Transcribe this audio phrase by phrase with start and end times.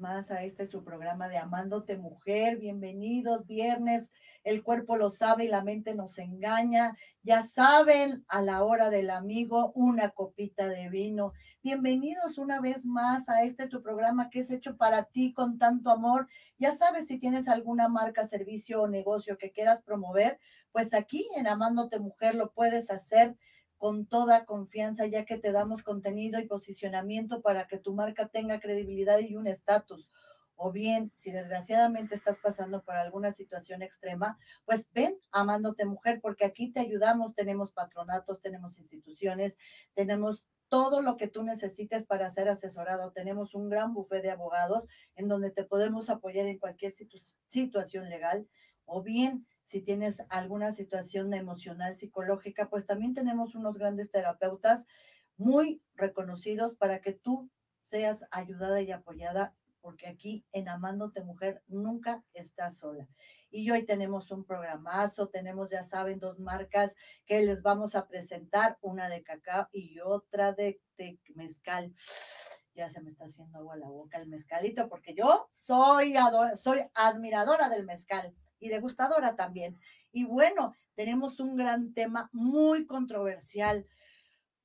[0.00, 2.56] más a este su programa de Amándote Mujer.
[2.56, 4.10] Bienvenidos, viernes.
[4.42, 6.96] El cuerpo lo sabe y la mente nos engaña.
[7.22, 11.34] Ya saben, a la hora del amigo, una copita de vino.
[11.62, 15.90] Bienvenidos una vez más a este tu programa que es hecho para ti con tanto
[15.90, 16.26] amor.
[16.58, 20.40] Ya sabes, si tienes alguna marca, servicio o negocio que quieras promover,
[20.72, 23.36] pues aquí en Amándote Mujer lo puedes hacer
[23.80, 28.60] con toda confianza, ya que te damos contenido y posicionamiento para que tu marca tenga
[28.60, 30.10] credibilidad y un estatus.
[30.54, 36.44] O bien, si desgraciadamente estás pasando por alguna situación extrema, pues ven amándote mujer, porque
[36.44, 39.56] aquí te ayudamos, tenemos patronatos, tenemos instituciones,
[39.94, 43.12] tenemos todo lo que tú necesites para ser asesorado.
[43.12, 48.46] Tenemos un gran bufete de abogados en donde te podemos apoyar en cualquier situación legal.
[48.84, 54.84] O bien, si tienes alguna situación emocional, psicológica, pues también tenemos unos grandes terapeutas
[55.36, 57.50] muy reconocidos para que tú
[57.80, 63.08] seas ayudada y apoyada, porque aquí en Amándote Mujer nunca estás sola.
[63.50, 66.94] Y hoy tenemos un programazo, tenemos, ya saben, dos marcas
[67.26, 70.80] que les vamos a presentar, una de cacao y otra de,
[71.34, 71.94] mezcal.
[72.74, 76.14] Ya se me está haciendo agua la boca el mezcalito, porque yo soy,
[76.54, 79.78] soy admiradora del mezcal y degustadora también.
[80.12, 83.86] Y bueno, tenemos un gran tema muy controversial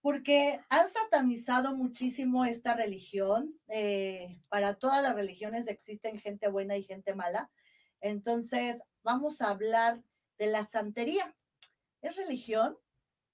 [0.02, 3.60] porque han satanizado muchísimo esta religión.
[3.70, 7.50] Eh, para todas las religiones existen gente buena y gente mala.
[8.02, 10.04] Entonces, vamos a hablar
[10.38, 11.36] de la santería.
[12.04, 12.78] ¿Es religión?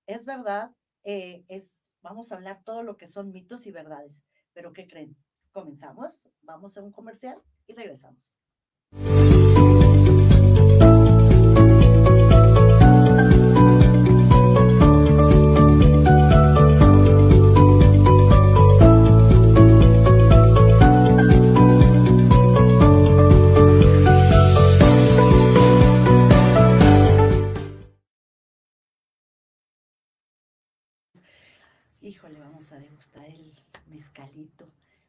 [0.07, 0.71] ¿Es verdad?
[1.03, 4.23] Eh, es, vamos a hablar todo lo que son mitos y verdades.
[4.53, 5.17] Pero ¿qué creen?
[5.51, 8.37] Comenzamos, vamos a un comercial y regresamos.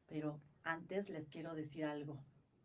[0.07, 2.25] Pero antes les quiero decir algo,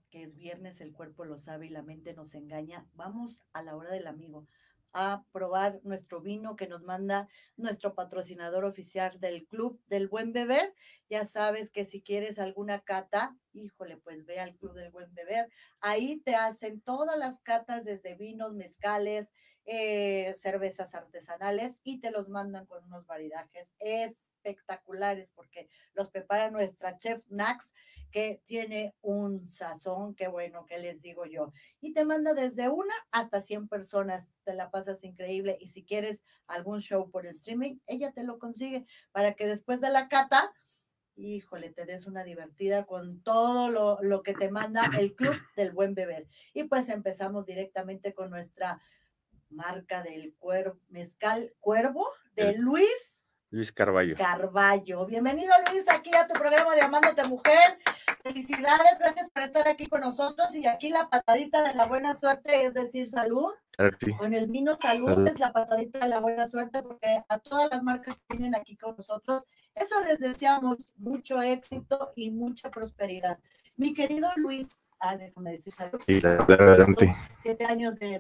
[0.10, 2.88] que es viernes, el cuerpo lo sabe y la mente nos engaña.
[2.94, 4.48] Vamos a la hora del amigo
[4.94, 10.74] a probar nuestro vino que nos manda nuestro patrocinador oficial del Club del Buen Beber.
[11.10, 15.50] Ya sabes que si quieres alguna cata, híjole, pues ve al Club del Buen Beber.
[15.80, 19.34] Ahí te hacen todas las catas desde vinos, mezcales,
[19.66, 26.98] eh, cervezas artesanales y te los mandan con unos maridajes espectaculares porque los prepara nuestra
[26.98, 27.74] chef Nax
[28.12, 31.52] que tiene un sazón, qué bueno, que les digo yo.
[31.82, 35.58] Y te manda desde una hasta 100 personas, te la pasas increíble.
[35.60, 39.90] Y si quieres algún show por streaming, ella te lo consigue para que después de
[39.90, 40.54] la cata,
[41.18, 45.72] híjole, te des una divertida con todo lo, lo que te manda el Club del
[45.72, 46.28] Buen Beber.
[46.54, 48.82] Y pues empezamos directamente con nuestra
[49.50, 53.18] marca del cuervo, mezcal cuervo de Luis
[53.50, 54.18] Luis Carballo.
[54.18, 55.06] Carballo.
[55.06, 57.78] Bienvenido Luis aquí a tu programa de Amándote Mujer.
[58.28, 60.54] Felicidades, gracias por estar aquí con nosotros.
[60.56, 63.54] Y aquí la patadita de la buena suerte es decir salud.
[64.18, 67.84] Con el vino salud, es la patadita de la buena suerte porque a todas las
[67.84, 69.44] marcas que vienen aquí con nosotros,
[69.76, 73.38] eso les deseamos mucho éxito y mucha prosperidad.
[73.76, 74.68] Mi querido Luis,
[75.00, 76.02] ah, déjame decir salud.
[76.06, 77.16] Sí, adelante.
[77.38, 78.20] Siete años de...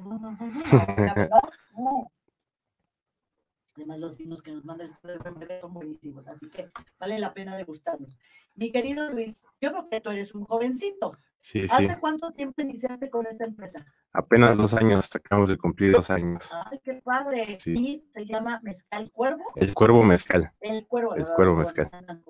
[3.77, 8.17] Además, los vinos que nos manda el son buenísimos, así que vale la pena degustarlos.
[8.55, 11.11] Mi querido Luis, yo creo que tú eres un jovencito.
[11.39, 13.85] Sí, ¿Hace cuánto tiempo iniciaste con esta empresa?
[14.11, 16.49] Apenas dos años, acabamos de cumplir dos años.
[16.51, 17.59] Ay, qué padre.
[17.65, 19.43] Y se llama Mezcal Cuervo.
[19.55, 20.51] El Cuervo Mezcal.
[20.59, 21.13] El Cuervo.
[21.13, 21.87] El Cuervo Mezcal.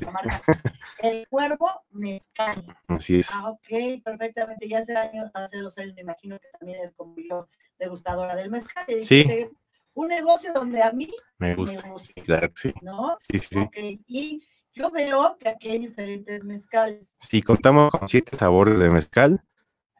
[1.02, 2.74] El Cuervo Mezcal.
[2.88, 3.28] Así es.
[3.30, 4.66] Ah, ok, perfectamente.
[4.66, 7.48] Ya hace años, hace dos años me imagino que también es como yo
[7.78, 8.86] degustadora del mezcal.
[9.02, 9.50] Sí
[9.94, 11.08] un negocio donde a mí
[11.38, 11.82] me gusta.
[12.24, 12.72] Claro sí.
[12.82, 13.16] ¿No?
[13.20, 14.00] Sí, sí, sí.
[14.06, 14.42] Y
[14.72, 17.14] yo veo que aquí hay diferentes mezcales.
[17.20, 19.42] Sí, contamos con siete sabores de mezcal.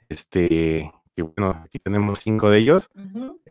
[0.08, 2.88] Este, que bueno, aquí tenemos cinco de ellos.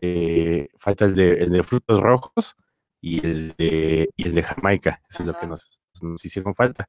[0.00, 2.56] Eh, falta el de, el de frutos rojos
[3.00, 5.02] y el de, y el de Jamaica.
[5.08, 6.86] Eso es lo que nos, nos hicieron falta.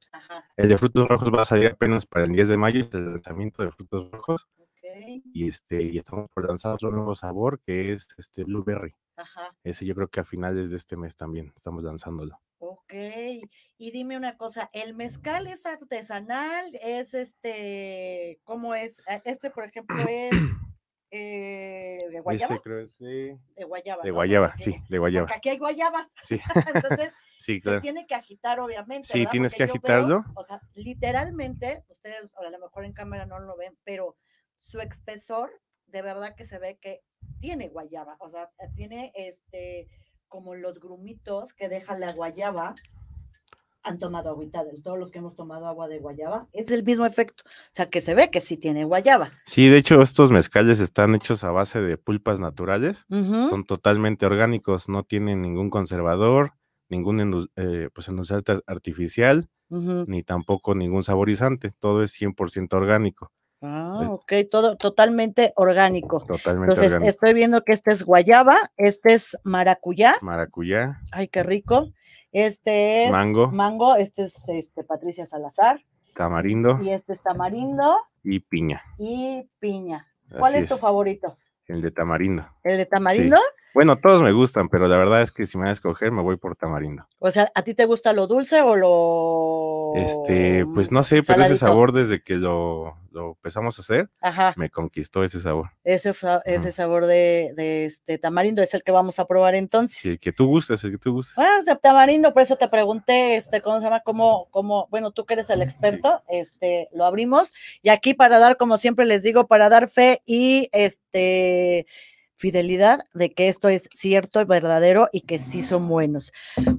[0.56, 3.62] El de frutos rojos va a salir apenas para el 10 de mayo, el lanzamiento
[3.62, 4.48] de frutos rojos.
[5.32, 8.94] Y este, y estamos por lanzar otro nuevo sabor que es este blueberry.
[9.16, 9.54] Ajá.
[9.64, 12.40] Ese yo creo que a finales de este mes también estamos lanzándolo.
[12.58, 12.92] Ok,
[13.78, 16.64] y dime una cosa, ¿el mezcal es artesanal?
[16.82, 19.00] ¿Es este, cómo es?
[19.08, 20.30] Eh, este, por ejemplo, es
[21.10, 22.54] eh, de guayaba.
[22.54, 23.38] Ese creo es de...
[23.56, 24.02] de guayaba.
[24.02, 25.26] De guayaba, sí, de guayaba.
[25.26, 26.08] Porque aquí hay guayabas.
[26.22, 26.40] Sí.
[26.74, 27.12] Entonces,
[27.42, 29.08] Sí, Se tiene que agitar, obviamente.
[29.08, 29.32] Sí, ¿verdad?
[29.32, 30.24] tienes Porque que veo, agitarlo.
[30.36, 34.16] o sea, literalmente, ustedes a lo mejor en cámara no lo ven, pero
[34.60, 35.50] su espesor,
[35.86, 37.02] de verdad que se ve que
[37.38, 38.16] tiene guayaba.
[38.20, 39.88] O sea, tiene este,
[40.28, 42.74] como los grumitos que deja la guayaba.
[43.84, 46.46] Han tomado agüita de todos los que hemos tomado agua de guayaba.
[46.52, 47.42] Es el mismo efecto.
[47.46, 49.32] O sea, que se ve que sí tiene guayaba.
[49.44, 53.06] Sí, de hecho, estos mezcales están hechos a base de pulpas naturales.
[53.10, 56.52] Son totalmente orgánicos, no tienen ningún conservador,
[56.88, 61.72] ningún eh, pues, endulzante artificial, ni tampoco ningún saborizante.
[61.80, 63.32] Todo es 100% orgánico,
[63.62, 64.04] Ah, Sí.
[64.08, 66.20] ok, todo totalmente orgánico.
[66.26, 67.08] totalmente Entonces, orgánico.
[67.10, 71.92] estoy viendo que este es guayaba, este es maracuyá, Maracuyá, ay, qué rico.
[72.32, 73.50] Este es Mango.
[73.52, 75.80] mango, este es este Patricia Salazar,
[76.16, 78.82] tamarindo y este es tamarindo y piña.
[78.98, 80.08] y piña.
[80.38, 81.36] ¿Cuál es tu favorito?
[81.66, 82.46] El de tamarindo.
[82.64, 83.36] ¿El de tamarindo?
[83.74, 86.22] Bueno, todos me gustan, pero la verdad es que si me voy a escoger, me
[86.22, 87.06] voy por tamarindo.
[87.18, 91.42] O sea, ¿a ti te gusta lo dulce o lo Este, pues no sé, pero
[91.42, 95.70] ese sabor desde que lo, lo empezamos a hacer, Ajá, me conquistó ese sabor.
[95.84, 99.98] ese, fa- ese sabor de, de este tamarindo es el que vamos a probar entonces.
[99.98, 101.38] Sí, el que tú gustes, el que tú gustes.
[101.38, 104.00] Ah, de tamarindo, por eso te pregunté, este, ¿cómo se llama?
[104.04, 107.52] ¿Cómo, cómo, bueno, tú que eres el experto, este, lo abrimos.
[107.82, 111.86] Y aquí para dar, como siempre les digo, para dar fe y este
[112.42, 116.32] fidelidad de que esto es cierto y verdadero y que sí son buenos.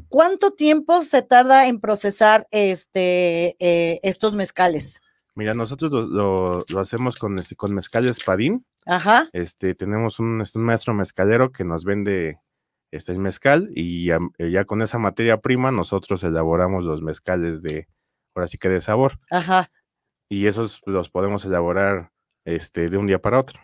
[0.09, 4.99] ¿Cuánto tiempo se tarda en procesar este eh, estos mezcales?
[5.35, 8.65] Mira, nosotros lo, lo- lo hacemos con, este, con mezcal espadín.
[8.85, 12.37] Ajá, Este, tenemos un, este, un maestro mezcalero que nos vende
[12.91, 17.61] este el mezcal y ya, eh, ya con esa materia prima nosotros elaboramos los mezcales
[17.63, 17.87] de,
[18.35, 19.19] ahora sí que de sabor.
[19.31, 19.71] ajá.
[20.29, 22.11] Y esos los podemos elaborar
[22.45, 23.59] este, de un día para otro.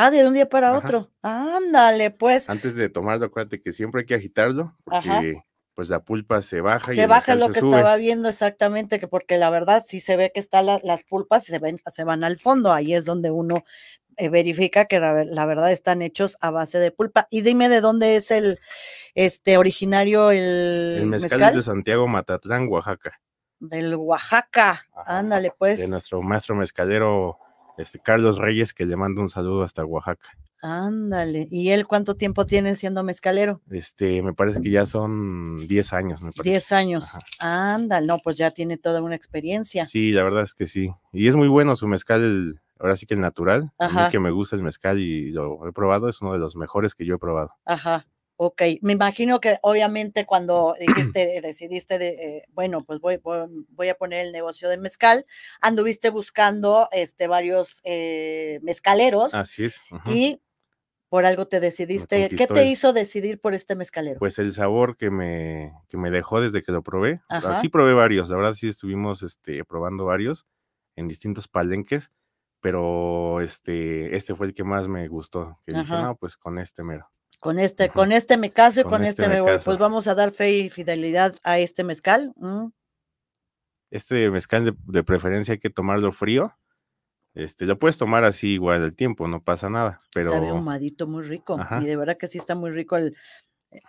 [0.00, 0.78] Ah, de un día para Ajá.
[0.78, 1.10] otro.
[1.22, 2.48] Ándale, pues.
[2.48, 5.22] Antes de tomarlo, acuérdate que siempre hay que agitarlo porque Ajá.
[5.74, 7.70] pues la pulpa se baja y se baja lo que sube.
[7.76, 11.42] estaba viendo exactamente, que porque la verdad sí se ve que están la- las pulpas
[11.44, 13.64] se, ven, se van al fondo, ahí es donde uno
[14.18, 17.26] eh, verifica que la, ver- la verdad están hechos a base de pulpa.
[17.30, 18.58] Y dime de dónde es el
[19.14, 23.20] este originario el, El mezcal, mezcal, es de Santiago Matatlán, Oaxaca,
[23.58, 24.86] del Oaxaca.
[24.94, 25.18] Ajá.
[25.18, 25.80] Ándale, pues.
[25.80, 27.38] de nuestro maestro mezcalero
[27.78, 30.28] este, Carlos Reyes, que le mando un saludo hasta Oaxaca.
[30.60, 31.46] Ándale.
[31.50, 33.60] ¿Y él cuánto tiempo tiene siendo mezcalero?
[33.70, 36.50] Este, me parece que ya son 10 años, me parece.
[36.50, 37.06] 10 años.
[37.38, 39.86] Ándale, no, pues ya tiene toda una experiencia.
[39.86, 40.90] Sí, la verdad es que sí.
[41.12, 43.72] Y es muy bueno su mezcal, el- ahora sí que el natural.
[43.78, 46.56] A mí que me gusta el mezcal y lo he probado, es uno de los
[46.56, 47.52] mejores que yo he probado.
[47.64, 48.06] Ajá,
[48.38, 48.62] ok.
[48.80, 50.74] Me imagino que obviamente cuando
[51.12, 55.26] dijiste, decidiste de, eh, bueno, pues voy, voy, voy a poner el negocio de mezcal,
[55.60, 59.82] anduviste buscando este, varios eh, mezcaleros Así es.
[60.06, 60.40] y
[61.08, 62.28] por algo te decidiste.
[62.28, 64.18] ¿Qué te hizo decidir por este mezcalero?
[64.18, 67.22] Pues el sabor que me, que me dejó desde que lo probé.
[67.28, 67.52] Ajá.
[67.52, 70.46] Así probé varios, la verdad sí estuvimos este, probando varios
[70.96, 72.12] en distintos palenques,
[72.60, 75.58] pero este, este fue el que más me gustó.
[75.64, 77.10] Que dije, no, pues con este mero.
[77.40, 79.52] Con este, con este me caso y Con con, este este, me voy.
[79.52, 79.64] caso.
[79.66, 82.32] Pues vamos a dar fe y fidelidad a este mezcal.
[82.36, 82.66] mm,
[83.90, 86.54] Este mezcal de, de preferencia hay que tomarlo frío.
[87.34, 91.22] Este, lo puedes tomar así igual el tiempo, no pasa nada, pero Sabe ahumadito, muy
[91.22, 91.56] rico.
[91.58, 91.80] Ajá.
[91.82, 93.14] Y de verdad que sí está muy rico el,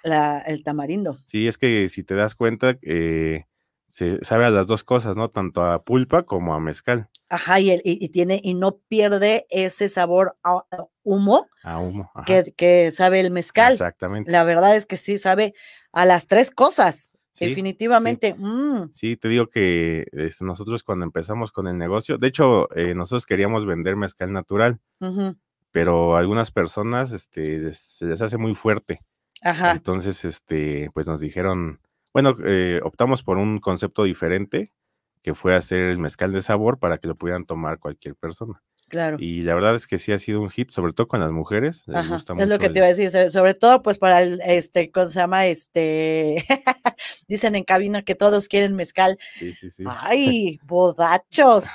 [0.03, 1.17] la- el tamarindo.
[1.25, 3.45] sí, es que si te das cuenta, eh,
[3.87, 5.29] se sabe a las dos cosas, ¿no?
[5.29, 9.45] Tanto a pulpa como a mezcal, Ajá, y, el- y- y tiene, y no pierde
[9.49, 10.63] ese sabor a,
[11.03, 12.11] humo a humo.
[12.25, 13.73] que, que sabe el mezcal.
[13.73, 14.31] Exactamente.
[14.31, 15.53] La verdad es que sí sabe
[15.91, 17.15] a las tres cosas.
[17.33, 18.33] Sí, definitivamente.
[18.37, 22.93] mm, Sí, te digo que este, nosotros cuando empezamos con el negocio, de hecho, eh,
[22.95, 25.35] nosotros queríamos vender mezcal natural, ujú,
[25.71, 29.01] pero a algunas personas este, se les hace muy fuerte.
[29.41, 31.79] Ajá, Entonces, este, pues nos dijeron,
[32.13, 34.73] bueno, eh, optamos por un concepto diferente,
[35.21, 38.61] que fue hacer el mezcal de sabor para que lo pudieran tomar cualquier persona.
[38.87, 39.17] claro.
[39.19, 41.83] Y la verdad es que sí ha sido un hit, sobre todo con las mujeres.
[41.87, 43.97] Les Ajá, gusta es lo que el- te iba a decir, so- sobre todo pues
[43.99, 45.45] para el, este, ¿cómo se llama?
[45.45, 46.43] Este,
[47.27, 49.17] dicen en cabina que todos quieren mezcal.
[49.37, 49.83] Sí, sí, sí.
[49.85, 51.65] Ay, bodachos.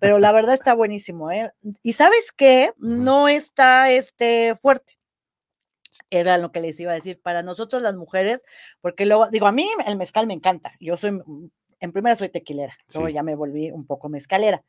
[0.00, 1.52] Pero la verdad está buenísimo, ¿eh?
[1.82, 4.94] Y sabes qué, no está este fuerte.
[6.10, 7.20] Era lo que les iba a decir.
[7.22, 8.44] Para nosotros las mujeres,
[8.80, 10.72] porque luego, digo, a mí el mezcal me encanta.
[10.80, 11.48] Yo soy, mm,
[11.82, 13.14] en primera soy tequilera, luego Sí.
[13.14, 14.62] ya me volví un poco mezcalera.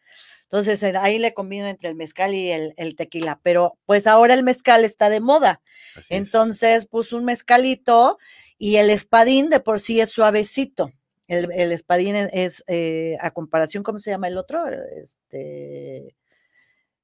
[0.44, 3.40] Entonces eh, ahí le combino entre el mezcal y el, el tequila.
[3.42, 5.62] Pero pues ahora el mezcal está de moda.
[5.96, 6.14] así.
[6.16, 8.18] Entonces puso un mezcalito
[8.58, 10.92] y el espadín de por sí es suavecito.
[11.28, 14.64] El, el espadín es, eh, a comparación, ¿cómo se llama el otro?
[15.02, 16.16] Este,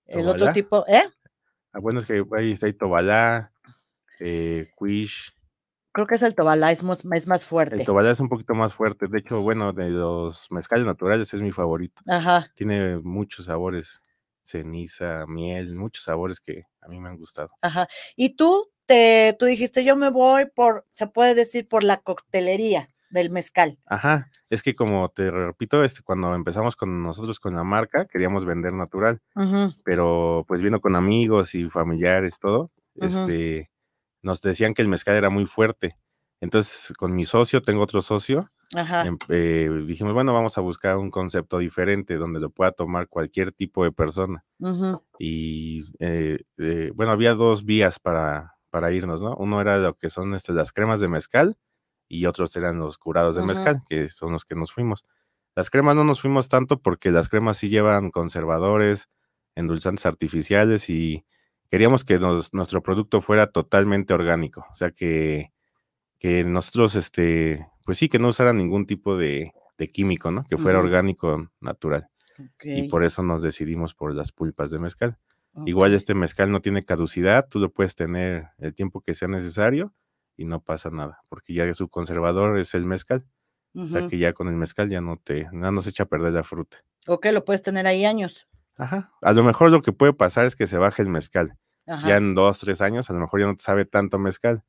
[0.05, 1.03] el otro tipo, ¿eh?
[1.71, 3.51] Ah, bueno, es que ahí está ahí Tobalá,
[4.19, 5.31] eh, Quish,
[5.99, 7.75] Creo que es el Tobalá, es, es más fuerte.
[7.75, 9.07] El Tobalá es un poquito más fuerte.
[9.09, 12.01] De hecho, bueno, de los mezcales naturales es mi favorito.
[12.07, 12.49] Ajá.
[12.55, 14.01] Tiene muchos sabores,
[14.41, 17.49] ceniza, miel, muchos sabores que a mí me han gustado.
[17.61, 17.89] Ajá.
[18.15, 22.87] Y tú, te, tú dijiste, yo me voy por, se puede decir, por la coctelería
[23.09, 23.77] del mezcal.
[23.85, 28.45] Ajá, es que como te repito, este, cuando empezamos con nosotros con la marca, queríamos
[28.45, 29.19] vender natural,
[29.83, 33.69] pero pues vino con amigos y familiares, todo, este,
[34.21, 35.97] nos decían que el mezcal era muy fuerte.
[36.41, 38.49] Entonces, con mi socio, tengo otro socio,
[39.03, 43.51] em, eh, dijimos, bueno, vamos a buscar un concepto diferente donde lo pueda tomar cualquier
[43.51, 44.45] tipo de persona.
[45.19, 49.35] Y eh, eh, bueno, había dos vías para, para irnos, ¿no?
[49.35, 51.57] Uno era lo que son este, las cremas de mezcal
[52.07, 55.05] y otros eran los curados de mezcal, que son los que nos fuimos.
[55.55, 59.09] Las cremas no nos fuimos tanto porque las cremas sí llevan conservadores,
[59.55, 61.25] endulzantes artificiales y
[61.69, 62.19] queríamos que
[62.51, 65.51] nuestro producto fuera totalmente orgánico, o sea que,
[66.17, 69.53] que nosotros, este, pues sí, que no usaran ningún tipo de,
[69.93, 70.43] químico, ¿no?
[70.43, 72.09] Que fuera orgánico natural.
[72.61, 75.17] Y por eso nos decidimos por las pulpas de mezcal.
[75.65, 79.93] Igual este mezcal no tiene caducidad, tú lo puedes tener el tiempo que sea necesario
[80.37, 83.25] y no pasa nada, porque ya su conservador es el mezcal.
[83.75, 86.33] O sea que ya con el mezcal ya no te, no se echa a perder
[86.33, 86.83] la fruta.
[87.07, 88.48] Ok, lo puedes tener ahí años.
[88.79, 89.11] Ajá.
[89.21, 91.57] A lo mejor lo que puede pasar es que se baje el mezcal.
[92.05, 94.63] Ya en dos, tres años, a lo mejor ya no te sabe tanto mezcal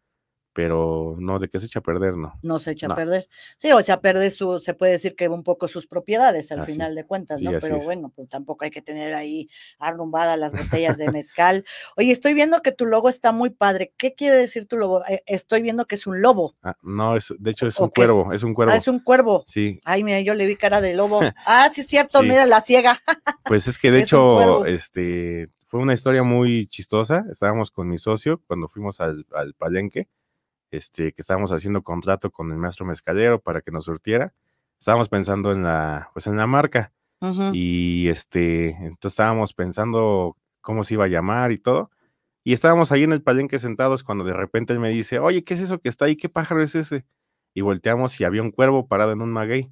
[0.52, 2.34] pero no, de que se echa a perder, no.
[2.42, 3.28] No se echa a perder.
[3.56, 6.94] Sí, o sea, pierde su, se puede decir que un poco sus propiedades al final
[6.94, 7.52] de cuentas, ¿no?
[7.60, 11.64] pero bueno, pues tampoco hay que tener ahí arrumbadas las botellas de mezcal.
[11.96, 13.92] Oye, estoy viendo que tu logo está muy padre.
[13.96, 15.04] ¿Qué quiere decir tu logo?
[15.06, 16.56] Eh, estoy viendo que es un lobo.
[16.62, 18.72] Ah, no, es, de hecho es un cuervo, es, un cuervo.
[18.72, 19.44] Ah, es un cuervo.
[19.46, 19.78] Sí.
[19.84, 21.20] Ay, mira, yo le vi cara de lobo.
[21.46, 22.98] ah, sí es cierto, mira la ciega.
[23.44, 27.24] pues es que de hecho, este, fue una historia muy chistosa.
[27.30, 30.08] Estábamos con mi socio cuando fuimos al, al palenque
[30.70, 34.34] este, que estábamos haciendo contrato con el maestro mezcalero para que nos surtiera,
[34.78, 36.92] estábamos pensando en la, pues en la marca.
[37.52, 41.90] Y este, entonces estábamos pensando cómo se iba a llamar y todo.
[42.44, 45.52] Y estábamos ahí en el palenque sentados cuando de repente él me dice, oye, ¿qué
[45.52, 46.16] es eso que está ahí?
[46.16, 47.04] ¿Qué pájaro es ese?
[47.52, 49.70] Y volteamos y había un cuervo parado en un maguey.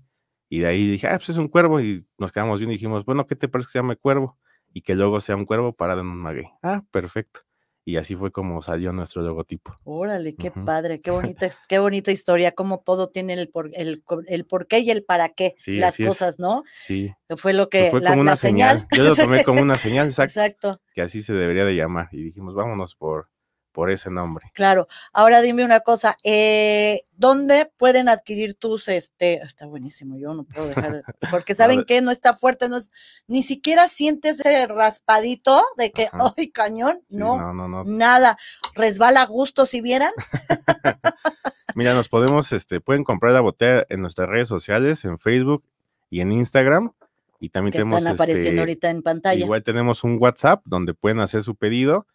[0.51, 1.81] Y de ahí dije, ah, pues es un cuervo.
[1.81, 4.37] Y nos quedamos viendo y dijimos, bueno, ¿qué te parece que se llame cuervo?
[4.75, 6.51] Y que luego sea un cuervo parado en un maguey.
[6.63, 7.48] Ah, perfecto
[7.89, 9.75] y así fue como salió nuestro logotipo.
[9.85, 14.45] Órale, qué padre, qué bonita, qué bonita historia, como todo tiene el por, el, el
[14.45, 16.65] por qué y el para qué, las cosas, ¿no?
[16.85, 17.15] Sí.
[17.39, 18.87] Fue lo pues que fue como una señal.
[18.95, 20.83] Yo lo tomé como una señal, exacto.
[20.93, 22.11] Que así se debería de llamar.
[22.13, 23.31] Y dijimos, vámonos por,
[23.79, 24.51] por ese nombre.
[24.55, 24.89] Claro.
[25.13, 30.67] Ahora dime una cosa, eh, ¿dónde pueden adquirir tus, este, está buenísimo, yo no puedo
[30.67, 32.91] dejar de, porque saben que no está fuerte, no es,
[33.29, 37.03] ni siquiera sientes ese raspadito de que, ¡ay, cañón!
[37.11, 38.37] no, no, no, no, nada,
[38.75, 40.11] resbala a gusto si vieran.
[41.77, 45.63] Mira, nos podemos, este, pueden comprar la botella en nuestras redes sociales, en Facebook
[46.11, 46.91] y en Instagram.
[47.39, 47.99] Y también tenemos.
[47.99, 49.45] Están apareciendo este, ahorita en pantalla.
[49.45, 52.09] Igual tenemos un WhatsApp donde pueden hacer su pedido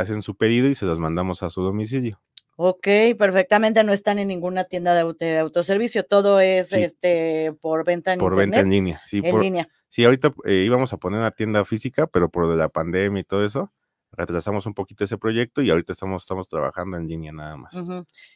[0.00, 2.20] hacen su pedido y se los mandamos a su domicilio.
[2.56, 8.18] Ok, perfectamente, no están en ninguna tienda de, autoservicio, todo es este por venta en
[8.18, 9.20] Por venta en línea, sí.
[9.22, 9.68] En línea.
[9.88, 13.44] Sí, ahorita eh, íbamos a poner una tienda física, pero por la pandemia y todo
[13.44, 13.72] eso,
[14.12, 17.74] retrasamos un poquito ese proyecto y ahorita estamos, estamos trabajando en línea nada más.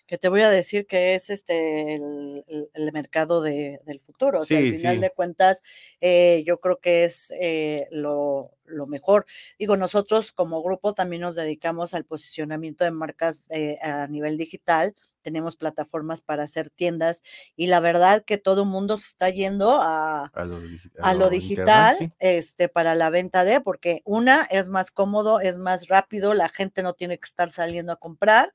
[0.07, 4.41] Que te voy a decir que es este el, mercado de, del futuro.
[4.41, 5.63] O sea, al final de cuentas,
[6.01, 9.27] eh, yo creo que es eh, lo, lo, mejor.
[9.59, 14.95] Digo, nosotros como grupo también nos dedicamos al posicionamiento de marcas eh, a nivel digital
[15.23, 17.23] tenemos plataformas para hacer tiendas
[17.57, 22.69] y la verdad que todo el mundo se está yendo a, a lo, digital este,
[22.69, 26.93] para la venta de, porque una es más cómodo, es más rápido, la gente no
[26.93, 28.53] tiene que estar saliendo a comprar,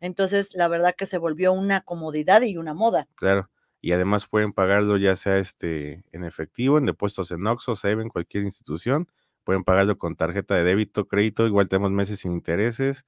[0.00, 3.06] entonces la verdad que se volvió una comodidad y una moda.
[3.14, 3.50] Claro.
[3.80, 8.42] Y además pueden pagarlo ya sea este en efectivo, en depósitos en Oxxo, en cualquier
[8.42, 9.06] institución.
[9.44, 13.04] Pueden pagarlo con tarjeta de débito, crédito, igual tenemos meses sin intereses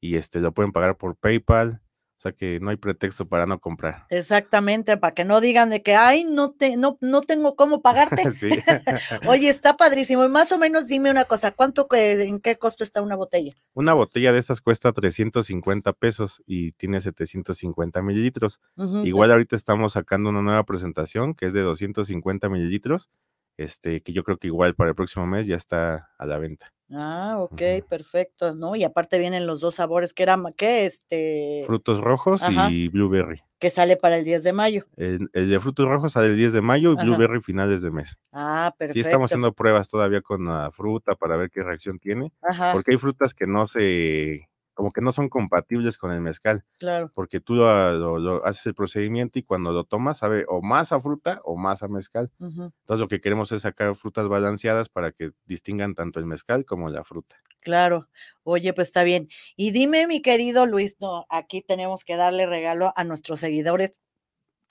[0.00, 1.80] y este lo pueden pagar por PayPal.
[2.22, 4.06] O sea que no hay pretexto para no comprar.
[4.08, 8.22] Exactamente, para que no digan de que, ay, no, te, no, no tengo cómo pagarte.
[9.26, 10.24] Oye, está padrísimo.
[10.24, 13.54] Y más o menos dime una cosa, ¿cuánto, en qué costo está una botella?
[13.74, 18.60] Una botella de estas cuesta 350 pesos y tiene 750 mililitros.
[19.02, 23.10] Igual ahorita estamos sacando una nueva presentación que es de 250 mililitros,
[23.56, 26.72] este, que yo creo que igual para el próximo mes ya está a la venta.
[26.94, 28.76] Ah, ok, perfecto, ¿no?
[28.76, 30.84] Y aparte vienen los dos sabores, que eran, ¿qué?
[30.84, 31.62] Este...
[31.66, 33.42] Frutos rojos y blueberry.
[33.58, 34.84] Que sale para el 10 de mayo.
[34.96, 38.18] El, de frutos rojos sale el 10 de mayo y blueberry finales de mes.
[38.32, 38.94] Ah, perfecto.
[38.94, 42.32] Sí estamos haciendo pruebas todavía con la fruta para ver qué reacción tiene.
[42.42, 42.72] Ajá.
[42.72, 46.64] Porque hay frutas que no se, como que no son compatibles con el mezcal.
[46.78, 47.10] Claro.
[47.14, 51.40] Porque tú lo, haces el procedimiento y cuando lo tomas sabe o más a fruta
[51.44, 52.30] o más a mezcal.
[52.40, 56.88] Entonces lo que queremos es sacar frutas balanceadas para que distingan tanto el mezcal como
[56.88, 57.36] la fruta.
[57.60, 58.08] Claro.
[58.42, 59.28] Oye, pues está bien.
[59.56, 64.00] Y dime, mi querido Luis, no, aquí tenemos que darle regalo a nuestros seguidores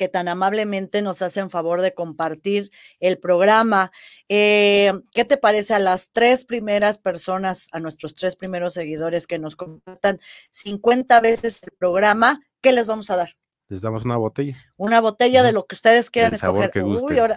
[0.01, 3.91] que tan amablemente nos hacen favor de compartir el programa.
[4.29, 9.37] Eh, ¿Qué te parece a las tres primeras personas, a nuestros tres primeros seguidores que
[9.37, 12.41] nos compartan 50 veces el programa?
[12.61, 13.29] ¿Qué les vamos a dar?
[13.67, 14.57] Les damos una botella.
[14.75, 16.71] Una botella de lo que ustedes quieran escoger.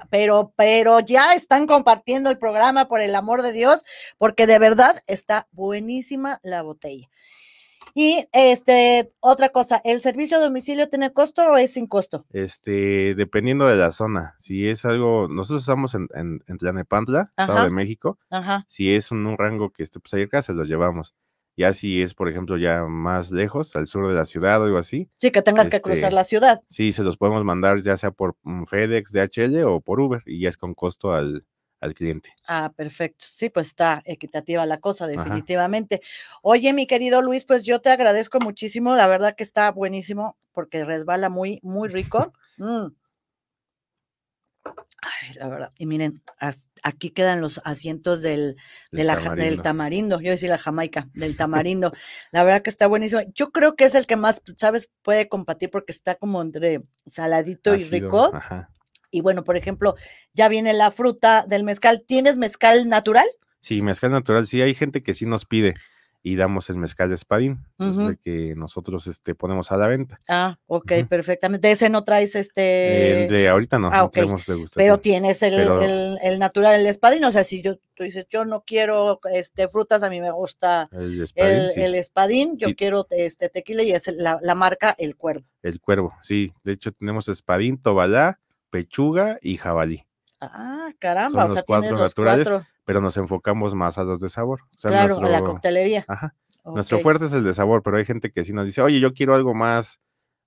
[0.09, 3.85] pero, pero ya están compartiendo el programa, por el amor de Dios,
[4.16, 7.11] porque de verdad está buenísima la botella.
[7.94, 12.26] Y este, otra cosa, ¿el servicio a domicilio tiene costo o es sin costo?
[12.30, 14.34] Este, dependiendo de la zona.
[14.40, 18.18] Si es algo, nosotros estamos en, en, en Tlanepantla, Estado de México.
[18.30, 18.64] Ajá.
[18.68, 21.14] Si es un, rango que esté pues, cerca, se los llevamos.
[21.56, 24.78] Ya si es, por ejemplo, ya más lejos, al sur de la ciudad o algo
[24.78, 25.08] así.
[25.18, 26.62] Sí, que tengas que cruzar este, la ciudad.
[26.68, 30.40] Sí, se los podemos mandar ya sea por mm, FedEx, DHL o por Uber y
[30.40, 31.46] ya es con costo al,
[31.84, 32.34] al cliente.
[32.48, 33.24] Ah, perfecto.
[33.28, 36.00] Sí, pues está equitativa la cosa, definitivamente.
[36.42, 38.96] Oye, mi querido Luis, pues yo te agradezco muchísimo.
[38.96, 42.32] La verdad que está buenísimo porque resbala muy, muy rico.
[42.56, 42.94] Mm.
[45.02, 45.72] Ay, la verdad.
[45.76, 46.22] Y miren,
[46.84, 48.54] aquí quedan los asientos del,
[48.92, 49.34] tamarindo.
[49.34, 50.20] del tamarindo.
[50.20, 51.92] Yo decía la Jamaica, del tamarindo.
[52.30, 53.22] la verdad que está buenísimo.
[53.34, 54.88] Yo creo que es el que más, ¿sabes?
[55.02, 58.30] Puede compartir porque está como entre saladito y rico.
[58.32, 58.70] Ajá.
[59.14, 59.94] Y bueno, por ejemplo,
[60.33, 62.03] ya viene la fruta del mezcal.
[62.05, 63.27] ¿Tienes mezcal natural?
[63.61, 64.46] Sí, mezcal natural.
[64.48, 65.74] Sí, hay gente que sí nos pide
[66.27, 67.66] y damos el mezcal de espadín,
[68.22, 70.18] que nosotros este, ponemos a la venta.
[70.27, 71.68] Ah, ok, perfectamente.
[71.68, 73.29] ¿De ese no traes este?
[73.31, 74.37] de ahorita no, ah, no
[74.74, 75.55] Pero tienes el,
[76.22, 80.03] el, natural, el espadín, o sea, si yo, tú dices, yo no quiero este, frutas,
[80.03, 84.94] a mí me gusta el espadín, yo quiero este tequila y es la, la, marca
[84.96, 85.44] El Cuervo.
[85.62, 88.40] El Cuervo, sí, de hecho tenemos espadín, tobalá,
[88.74, 90.04] pechuga y jabalí.
[90.40, 92.48] Ah, caramba, Son los cuatro naturales,
[92.84, 94.62] pero nos enfocamos más a los de sabor.
[94.82, 96.04] claro, a la coctelería.
[96.08, 96.34] Ajá.
[96.64, 99.14] Nuestro fuerte es el de sabor, pero hay gente que sí nos dice, oye, yo
[99.14, 100.00] quiero algo más,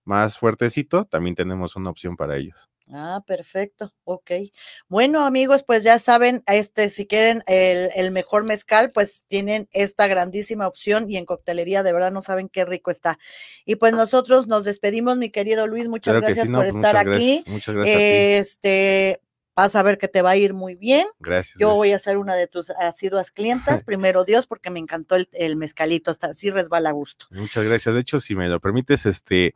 [0.03, 2.69] más fuertecito, también tenemos una opción para ellos.
[2.89, 4.31] Ah, perfecto, ok.
[4.87, 10.07] Bueno, amigos, pues ya saben, este, si quieren el, el, mejor mezcal, pues tienen esta
[10.07, 13.19] grandísima opción y en coctelería de verdad no saben qué rico está.
[13.65, 17.43] Y pues nosotros nos despedimos, mi querido Luis, muchas gracias por estar aquí.
[17.47, 17.97] muchas gracias.
[17.99, 19.21] Este,
[19.53, 21.07] vas a ver que te va a ir muy bien.
[21.19, 21.57] Gracias.
[21.59, 25.27] Yo voy a ser una de tus asiduas clientas, primero Dios, porque me encantó el,
[25.33, 27.25] el mezcalito, hasta así resbala a gusto.
[27.31, 27.93] Muchas gracias.
[27.93, 29.55] De hecho, si me lo permites, este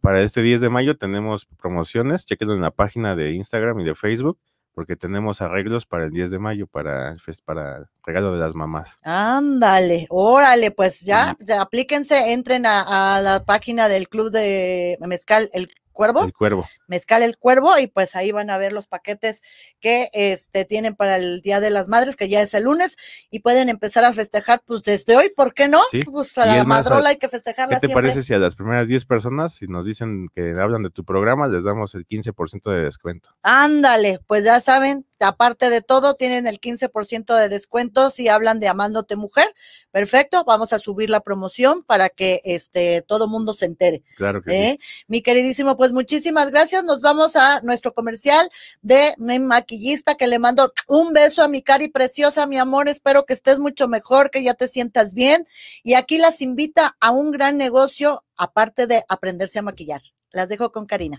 [0.00, 3.94] para este 10 de mayo tenemos promociones, chequenlo en la página de Instagram y de
[3.94, 4.38] Facebook,
[4.74, 8.98] porque tenemos arreglos para el 10 de mayo, para, para regalo de las mamás.
[9.02, 15.48] Ándale, órale, pues ya, ya aplíquense, entren a, a, la página del Club de Mezcal,
[15.54, 16.24] el Cuervo.
[16.24, 16.68] El Cuervo.
[16.86, 19.42] Mezcal El Cuervo y pues ahí van a ver los paquetes
[19.80, 22.96] que este, tienen para el Día de las Madres, que ya es el lunes,
[23.30, 25.80] y pueden empezar a festejar pues desde hoy, ¿por qué no?
[26.04, 29.06] Pues a la madrola hay que festejarla ¿Qué te parece si a las primeras 10
[29.06, 33.30] personas, si nos dicen que hablan de tu programa, les damos el 15% de descuento?
[33.42, 38.68] Ándale, pues ya saben, aparte de todo, tienen el 15% de descuento si hablan de
[38.68, 39.54] Amándote Mujer.
[39.90, 44.02] Perfecto, vamos a subir la promoción para que este todo mundo se entere.
[44.16, 44.56] Claro que sí.
[44.56, 44.78] ¿eh?
[45.06, 46.84] Mi queridísimo, pues muchísimas gracias.
[46.84, 48.48] Nos vamos a nuestro comercial
[48.82, 52.88] de mi maquillista que le mando un beso a mi cari preciosa, mi amor.
[52.88, 55.46] Espero que estés mucho mejor, que ya te sientas bien.
[55.82, 60.02] Y aquí las invita a un gran negocio, aparte de aprenderse a maquillar.
[60.30, 61.18] Las dejo con Karina.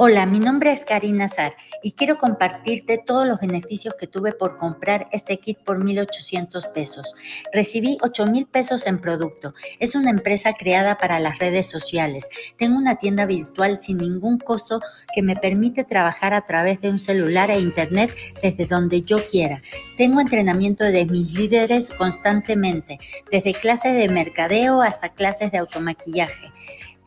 [0.00, 4.56] Hola, mi nombre es Karina Zar y quiero compartirte todos los beneficios que tuve por
[4.56, 7.16] comprar este kit por 1,800 pesos.
[7.52, 9.54] Recibí 8,000 pesos en producto.
[9.80, 12.28] Es una empresa creada para las redes sociales.
[12.56, 14.80] Tengo una tienda virtual sin ningún costo
[15.12, 19.62] que me permite trabajar a través de un celular e internet desde donde yo quiera.
[19.96, 22.98] Tengo entrenamiento de mis líderes constantemente,
[23.32, 26.52] desde clases de mercadeo hasta clases de automaquillaje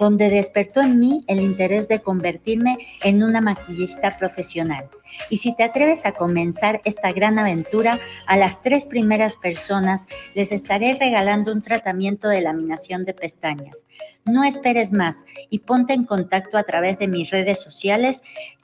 [0.02, 4.90] donde despertó en mí el interés de convertirme en una maquillista profesional.
[5.30, 10.52] Y si te atreves a comenzar esta gran aventura, a las tres primeras personas les
[10.52, 13.86] estaré regalando un tratamiento de laminación de pestañas.
[14.26, 18.24] No esperes más y ponte en contacto a través de mis redes sociales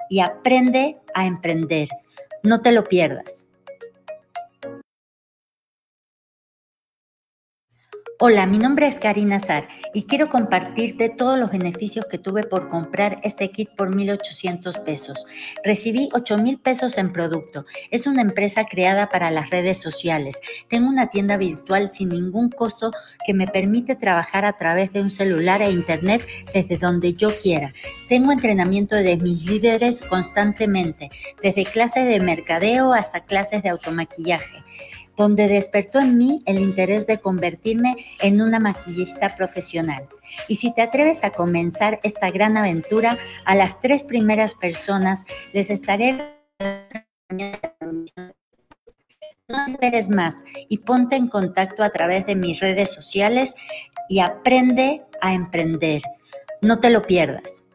[0.09, 1.89] y aprende a emprender.
[2.41, 3.46] No te lo pierdas.
[8.19, 12.67] Hola, mi nombre es Karina Zar y quiero compartirte todos los beneficios que tuve por
[12.67, 15.27] comprar este kit por 1.800 pesos.
[15.63, 17.67] Recibí 8.000 pesos en producto.
[17.91, 20.35] Es una empresa creada para las redes sociales.
[20.67, 22.91] Tengo una tienda virtual sin ningún costo
[23.23, 26.25] que me permite trabajar a través de un celular e internet
[26.55, 27.71] desde donde yo quiera.
[28.09, 31.09] Tengo entrenamiento de mis líderes constantemente,
[31.43, 34.63] desde clases de mercadeo hasta clases de automaquillaje
[35.17, 40.07] donde despertó en mí el interés de convertirme en una maquillista profesional.
[40.47, 45.69] Y si te atreves a comenzar esta gran aventura, a las tres primeras personas les
[45.69, 46.37] estaré...
[49.49, 53.55] No esperes más y ponte en contacto a través de mis redes sociales
[54.09, 56.01] y aprende a emprender.
[56.61, 57.66] No te lo pierdas.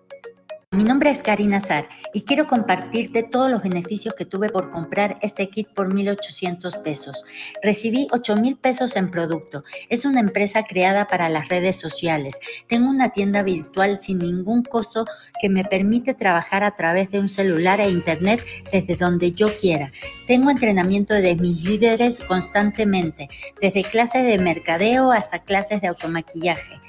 [0.75, 5.19] Mi nombre es Karina Zar y quiero compartirte todos los beneficios que tuve por comprar
[5.21, 7.27] este kit por 1.800 pesos.
[7.63, 9.65] Recibí 8.000 pesos en producto.
[9.91, 12.37] Es una empresa creada para las redes sociales.
[12.69, 15.05] Tengo una tienda virtual sin ningún costo
[15.43, 19.93] que me permite trabajar a través de un celular e internet desde donde yo quiera.
[20.27, 23.29] Tengo entrenamiento de mis líderes constantemente,
[23.61, 26.81] desde clases de mercadeo hasta clases de automaquillaje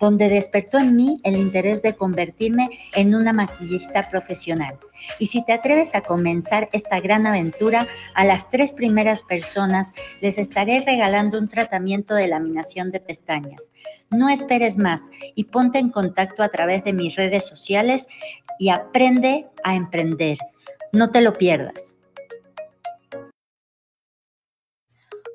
[0.00, 4.78] donde despertó en mí el interés de convertirme en una maquillista profesional.
[5.18, 10.38] Y si te atreves a comenzar esta gran aventura, a las tres primeras personas les
[10.38, 13.70] estaré regalando un tratamiento de laminación de pestañas.
[14.10, 18.08] No esperes más y ponte en contacto a través de mis redes sociales
[18.58, 20.38] y aprende a emprender.
[20.92, 21.97] No te lo pierdas.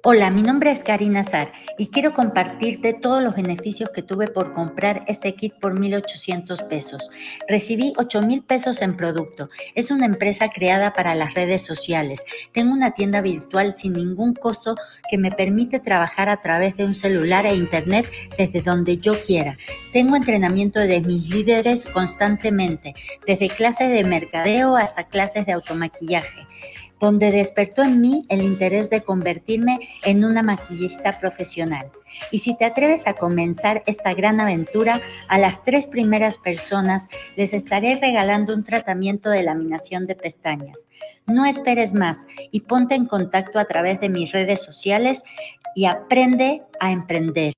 [0.05, 4.53] Hola, mi nombre es Karina Zar y quiero compartirte todos los beneficios que tuve por
[4.53, 7.09] comprar este kit por 1.800 pesos.
[7.47, 9.49] Recibí 8.000 pesos en producto.
[9.75, 12.21] Es una empresa creada para las redes sociales.
[12.51, 14.75] Tengo una tienda virtual sin ningún costo
[15.09, 18.05] que me permite trabajar a través de un celular e internet
[18.37, 19.55] desde donde yo quiera.
[19.93, 22.91] Tengo entrenamiento de mis líderes constantemente,
[23.25, 26.45] desde clases de mercadeo hasta clases de automaquillaje
[27.03, 31.91] donde despertó en mí el interés de convertirme en una maquillista profesional.
[32.31, 37.53] Y si te atreves a comenzar esta gran aventura, a las tres primeras personas les
[37.53, 40.87] estaré regalando un tratamiento de laminación de pestañas.
[41.27, 45.23] No esperes más y ponte en contacto a través de mis redes sociales
[45.75, 47.53] y aprende a emprender.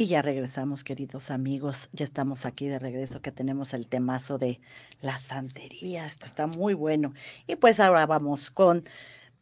[0.00, 1.90] Y ya regresamos, queridos amigos.
[1.92, 4.58] Ya estamos aquí de regreso, que tenemos el temazo de
[5.02, 6.06] la santería.
[6.06, 7.12] Esto está muy bueno.
[7.46, 8.82] Y pues ahora vamos con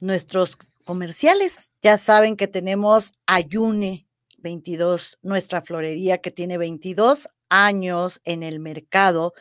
[0.01, 1.71] nuestros comerciales.
[1.81, 9.35] Ya saben que tenemos Ayune 22, nuestra florería que tiene 22 años en el mercado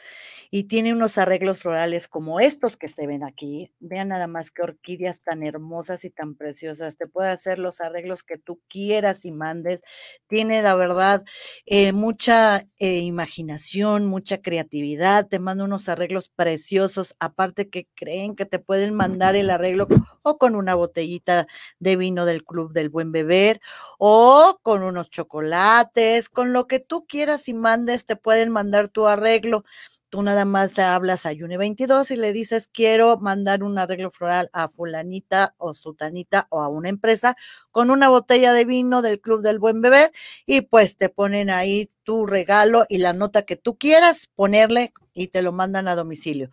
[0.51, 3.71] y tiene unos arreglos florales como estos que se ven aquí.
[3.79, 6.97] Vean nada más que orquídeas tan hermosas y tan preciosas.
[6.97, 9.81] Te puede hacer los arreglos que tú quieras y mandes.
[10.27, 11.23] Tiene, la verdad,
[11.65, 15.27] eh, mucha eh, imaginación, mucha creatividad.
[15.27, 17.15] Te manda unos arreglos preciosos.
[17.19, 19.87] Aparte que creen que te pueden mandar el arreglo
[20.23, 21.47] o con una botellita
[21.79, 23.61] de vino del Club del Buen Beber
[23.97, 29.07] o con unos chocolates, con lo que tú quieras y mandes, te pueden mandar tu
[29.07, 29.63] arreglo.
[30.09, 34.09] Tú nada más le hablas a Yune 22 y le dices, quiero mandar un arreglo
[34.09, 37.35] floral a fulanita o sultanita o a una empresa
[37.71, 40.13] con una botella de vino del Club del Buen Beber
[40.45, 45.27] y pues te ponen ahí tu regalo y la nota que tú quieras ponerle y
[45.27, 46.51] te lo mandan a domicilio.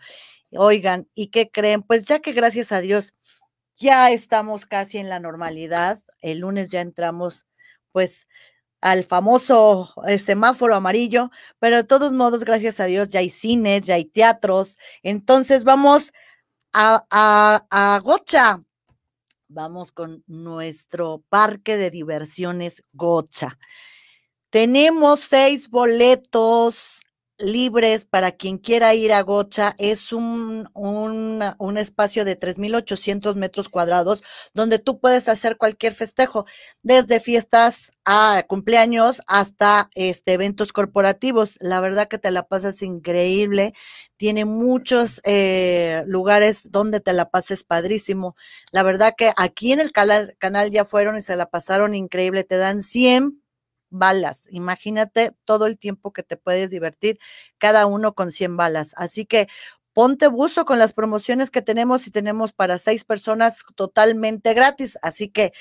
[0.56, 1.82] Oigan, ¿y qué creen?
[1.82, 3.14] Pues ya que gracias a Dios
[3.76, 7.46] ya estamos casi en la normalidad, el lunes ya entramos
[7.92, 8.26] pues
[8.84, 13.80] al famoso eh, semáforo amarillo, pero de todos modos, gracias a Dios, ya hay cines,
[13.86, 14.76] ya hay teatros.
[15.02, 16.12] Entonces vamos
[16.74, 18.62] a, a, a Gocha.
[19.48, 23.58] Vamos con nuestro parque de diversiones Gocha.
[24.50, 27.00] Tenemos seis boletos
[27.44, 29.74] libres para quien quiera ir a Gocha.
[29.78, 34.22] Es un, un, espacio de 3.800 metros cuadrados
[34.54, 36.46] donde tú puedes hacer cualquier festejo,
[36.82, 41.56] desde fiestas a cumpleaños hasta este, eventos corporativos.
[41.60, 43.74] La verdad que te la pasas increíble.
[44.16, 48.36] Tiene muchos eh, lugares donde te la pases padrísimo.
[48.72, 52.44] La verdad que aquí en el canal, canal ya fueron y se la pasaron increíble.
[52.44, 53.43] Te dan 100
[53.98, 54.44] balas.
[54.50, 57.18] Imagínate todo el tiempo que te puedes divertir,
[57.58, 58.94] cada uno con 100 balas.
[58.96, 59.48] Así que
[59.92, 64.98] ponte buzo con las promociones que tenemos y tenemos para seis personas totalmente gratis.
[65.02, 65.52] Así que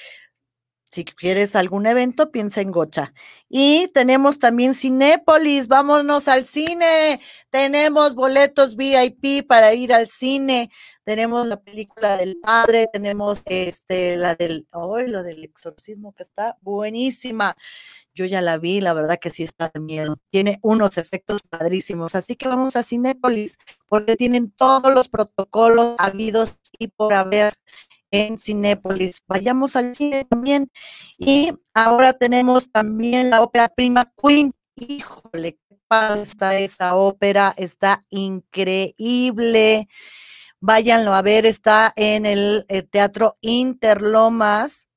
[0.93, 3.15] si quieres algún evento, piensa en Gocha.
[3.49, 7.19] Y tenemos también Cinépolis, vámonos al cine.
[7.49, 10.69] Tenemos boletos VIP para ir al cine.
[11.03, 16.57] Tenemos la película del padre, tenemos este la del hoy lo del exorcismo que está
[16.61, 17.57] buenísima.
[18.15, 20.17] Yo ya la vi, la verdad que sí está de miedo.
[20.29, 22.13] Tiene unos efectos padrísimos.
[22.15, 27.55] Así que vamos a Cinépolis porque tienen todos los protocolos habidos y por haber
[28.11, 29.23] en Cinépolis.
[29.27, 30.69] Vayamos al cine también.
[31.17, 34.53] Y ahora tenemos también la ópera prima Queen.
[34.75, 39.87] Híjole, qué padre está esa ópera, está increíble.
[40.59, 44.87] Váyanlo a ver, está en el, el Teatro Interlomas.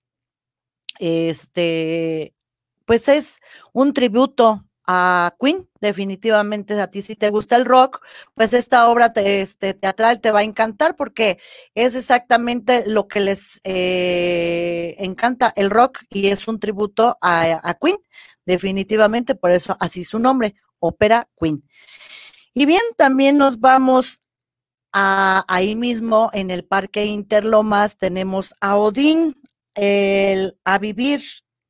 [0.98, 2.35] Este,
[2.86, 3.40] pues es
[3.72, 8.00] un tributo a Queen, definitivamente a ti si te gusta el rock,
[8.34, 11.38] pues esta obra este, teatral te va a encantar porque
[11.74, 17.98] es exactamente lo que les eh, encanta el rock y es un tributo a, Queen,
[18.46, 21.64] definitivamente, por eso así su nombre, Ópera Queen.
[22.54, 24.22] Y bien, también nos vamos
[24.92, 29.34] a, ahí mismo en el Parque Interlomas, tenemos a Odín,
[29.74, 31.22] el, a vivir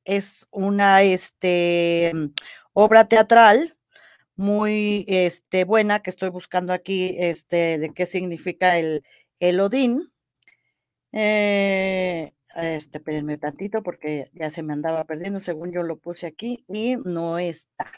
[0.07, 2.13] es una, este,
[2.73, 3.77] obra teatral
[4.37, 9.03] muy este, buena que estoy buscando aquí, este, de qué significa el,
[9.41, 10.13] el Odín.
[11.13, 13.01] Eh, este,
[13.39, 17.91] tantito porque ya se me andaba perdiendo, según yo lo puse aquí y no está.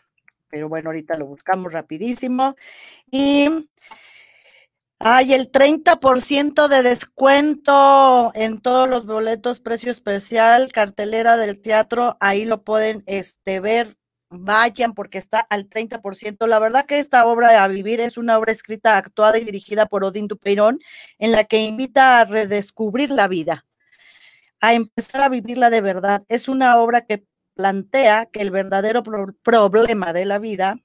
[0.50, 2.56] Pero bueno, ahorita lo buscamos rapidísimo.
[3.10, 3.48] Y
[4.98, 12.44] hay el 30% de descuento en todos los boletos, precio especial, cartelera del teatro, ahí
[12.44, 13.98] lo pueden este, ver
[14.30, 16.46] vayan porque está al 30%.
[16.46, 20.04] La verdad que esta obra A Vivir es una obra escrita, actuada y dirigida por
[20.04, 20.80] Odín Dupeirón,
[21.18, 23.66] en la que invita a redescubrir la vida,
[24.60, 26.24] a empezar a vivirla de verdad.
[26.28, 30.76] Es una obra que plantea que el verdadero problema de la vida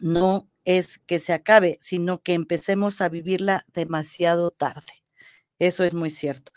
[0.00, 5.04] no es que se acabe, sino que empecemos a vivirla demasiado tarde.
[5.58, 6.52] Eso es muy cierto.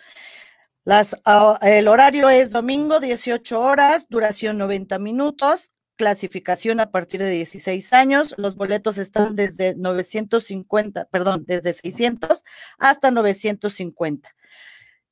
[1.25, 7.91] Ah, el horario es domingo, 18 horas, duración 90 minutos clasificación a partir de 16
[7.91, 8.35] años.
[8.37, 12.43] Los boletos están desde 950, perdón, desde 600
[12.77, 14.29] hasta 950.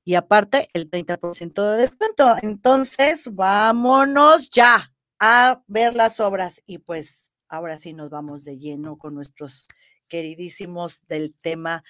[0.06, 2.36] Y aparte, el 30% de descuento.
[2.42, 6.62] Entonces, vámonos ya a ver las obras.
[6.66, 9.68] Y pues ahora sí nos vamos de lleno con nuestros
[10.08, 11.84] queridísimos del tema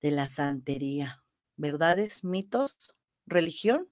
[0.00, 1.22] de la santería.
[1.56, 2.94] ¿Verdades, mitos,
[3.26, 3.88] religión?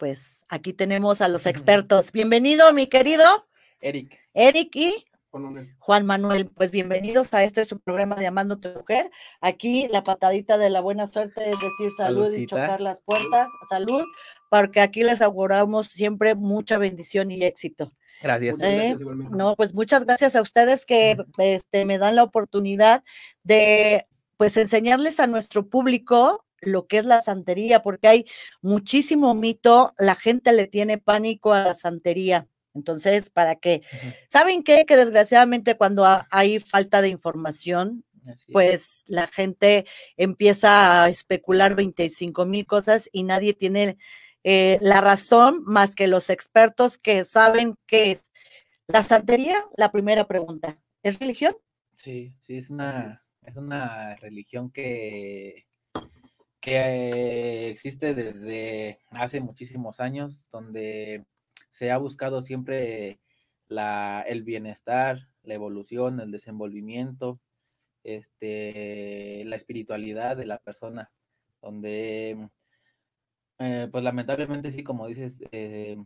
[0.00, 2.10] pues aquí tenemos a los expertos.
[2.10, 3.24] Bienvenido, mi querido.
[3.80, 4.18] Eric.
[4.32, 5.04] Eric y
[5.78, 6.46] Juan Manuel.
[6.46, 9.10] Pues bienvenidos a este su programa de Amando tu Mujer.
[9.42, 13.48] Aquí la patadita de la buena suerte es decir salud y chocar las puertas.
[13.68, 14.02] Salud,
[14.50, 17.92] porque aquí les auguramos siempre mucha bendición y éxito.
[18.22, 18.58] Gracias.
[18.60, 18.96] ¿Eh?
[19.30, 23.02] no, pues muchas gracias a ustedes que este, me dan la oportunidad
[23.42, 24.06] de
[24.36, 28.26] pues enseñarles a nuestro público lo que es la santería, porque hay
[28.60, 32.46] muchísimo mito, la gente le tiene pánico a la santería.
[32.74, 33.82] Entonces, ¿para qué?
[34.28, 34.84] ¿Saben qué?
[34.86, 38.04] Que desgraciadamente cuando hay falta de información,
[38.52, 43.96] pues la gente empieza a especular 25 mil cosas y nadie tiene
[44.44, 48.32] eh, la razón más que los expertos que saben qué es.
[48.86, 51.56] La santería, la primera pregunta, ¿es religión?
[51.94, 55.66] Sí, sí, es una, es una religión que
[56.60, 61.24] que existe desde hace muchísimos años, donde
[61.70, 63.20] se ha buscado siempre
[63.68, 67.40] la, el bienestar, la evolución, el desenvolvimiento,
[68.04, 71.10] este, la espiritualidad de la persona,
[71.62, 72.50] donde,
[73.60, 75.96] eh, pues lamentablemente sí, como dices, eh,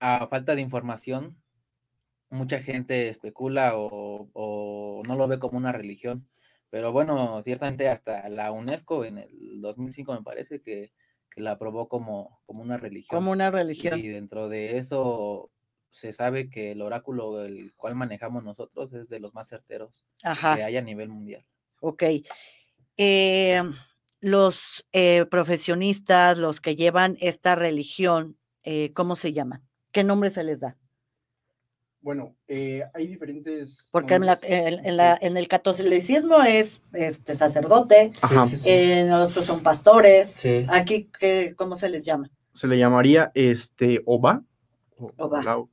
[0.00, 1.40] a falta de información,
[2.30, 6.26] mucha gente especula o, o no lo ve como una religión
[6.70, 10.92] pero bueno, ciertamente hasta la UNESCO en el 2005 me parece que,
[11.36, 13.18] la aprobó como, como una religión.
[13.18, 13.98] Como una religión.
[13.98, 15.50] Y dentro de eso
[15.90, 20.64] se sabe que el oráculo el cual manejamos nosotros es de los más certeros que
[20.64, 21.44] hay a nivel mundial.
[21.80, 22.04] Ok.
[22.96, 23.62] Eh,
[24.26, 29.62] los eh, profesionistas, los que llevan esta religión, eh, ¿cómo se llaman?
[29.92, 30.76] ¿Qué nombre se les da?
[32.00, 33.88] Bueno, eh, hay diferentes.
[33.92, 38.10] Porque en, la, en, la, en, el catolicismo es este sacerdote,
[38.64, 40.44] en otros son pastores.
[40.68, 42.28] Aquí, ¿qué, ¿cómo se les llama?
[42.52, 44.42] Se le llamaría este Oba.
[44.96, 45.66] Oba.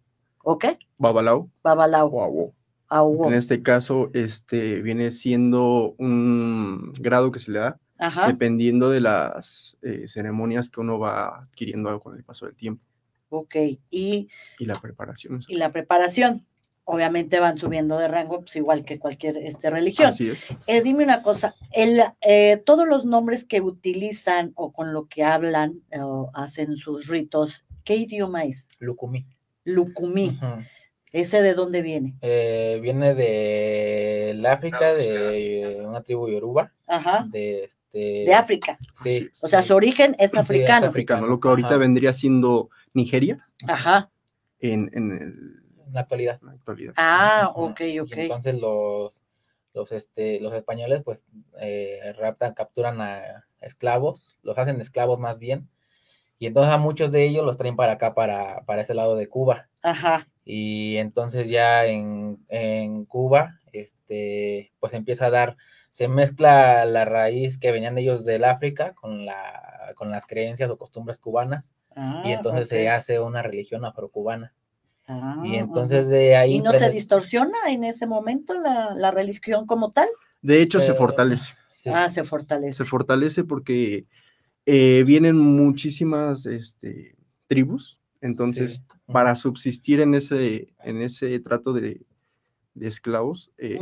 [0.44, 0.78] ¿O qué?
[1.00, 1.50] Babalao.
[1.64, 2.54] Babalao.
[2.90, 7.80] O En este caso, este viene siendo un grado que se le da
[8.28, 12.84] dependiendo de las eh, ceremonias que uno va adquiriendo con el paso del tiempo.
[13.30, 13.56] Ok,
[13.90, 15.42] y, y la preparación.
[15.48, 16.46] Y la preparación.
[16.86, 20.10] Obviamente van subiendo de rango, pues igual que cualquier este, religión.
[20.10, 20.50] Así es.
[20.68, 25.24] Eh, dime una cosa, el, eh, todos los nombres que utilizan o con lo que
[25.24, 28.68] hablan o hacen sus ritos, ¿qué idioma es?
[28.80, 29.26] Lucumí.
[29.64, 30.38] Lucumí.
[31.14, 32.16] ¿Ese de dónde viene?
[32.22, 36.74] Eh, viene de la África, de una tribu yoruba.
[36.88, 37.28] Ajá.
[37.30, 38.24] De, este...
[38.26, 38.80] de África.
[38.94, 39.30] Sí.
[39.44, 40.88] O sea, su origen es africano.
[40.88, 43.48] es africano, lo que ahorita vendría siendo Nigeria.
[43.68, 44.10] Ajá.
[44.60, 46.40] En, en, la actualidad.
[46.42, 46.94] la actualidad.
[46.98, 48.12] Ah, ok, ok.
[48.14, 49.24] entonces los,
[49.76, 51.28] los, este, los españoles, pues,
[51.60, 55.70] eh, raptan, capturan a esclavos, los hacen esclavos más bien.
[56.40, 59.30] Y entonces a muchos de ellos los traen para acá, para, para ese lado de
[59.30, 59.70] Cuba.
[59.84, 60.28] Ajá.
[60.46, 65.58] Y entonces ya en, Cuba, este, pues empieza a dar,
[65.92, 70.70] se mezcla la raíz que venían de ellos del África con, la, con las creencias
[70.70, 71.72] o costumbres cubanas.
[71.92, 74.54] y Ah, entonces se hace una religión afrocubana.
[75.08, 76.56] Ah, y entonces de ahí...
[76.56, 80.08] ¿Y no se distorsiona en ese momento la, la religión como tal?
[80.42, 81.54] De hecho, se Eh, fortalece.
[81.70, 81.90] sí.
[81.94, 82.84] Ah, se fortalece.
[82.84, 84.06] Se fortalece porque
[84.66, 87.16] eh, vienen muchísimas este,
[87.48, 88.00] tribus.
[88.22, 88.82] Entonces, Sí.
[89.14, 92.02] Para subsistir en ese, en ese trato de,
[92.74, 93.78] de esclavos, eh,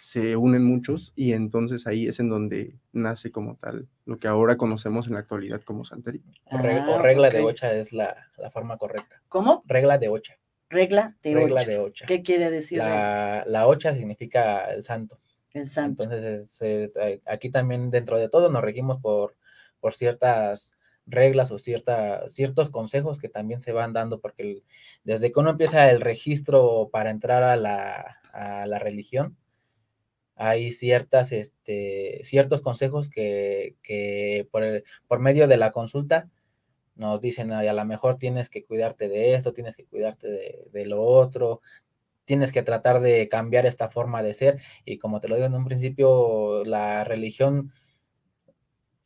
[0.00, 4.56] se unen muchos y entonces ahí es en donde nace como tal lo que ahora
[4.56, 6.22] conocemos en la actualidad como santería.
[6.46, 9.22] O, Ah, regla de ocha es la, la forma correcta.
[9.28, 9.62] ¿Cómo?
[9.66, 10.36] Regla de ocha.
[10.68, 11.70] Regla de regla ocho.
[11.70, 12.06] de ocha.
[12.06, 15.20] ¿Qué quiere decir La, la ocha significa el santo.
[15.52, 16.02] el santo?
[16.02, 19.36] Entonces, es- es- aquí también dentro de todo nos regimos por,
[19.80, 20.72] por ciertas
[21.06, 24.62] reglas o cierta, ciertos consejos que también se van dando, porque
[25.04, 29.36] desde que uno empieza el registro para entrar a la, a la religión,
[30.34, 34.64] hay ciertas, este, ciertos consejos que, que por,
[35.08, 36.28] por medio de la consulta
[36.96, 40.28] nos dicen, "Ay, a lo mejor tienes que cuidarte de esto, tienes que cuidarte
[40.72, 41.62] de lo otro,
[42.26, 44.60] tienes que tratar de cambiar esta forma de ser.
[44.84, 47.72] Y como te lo digo en un principio, la religión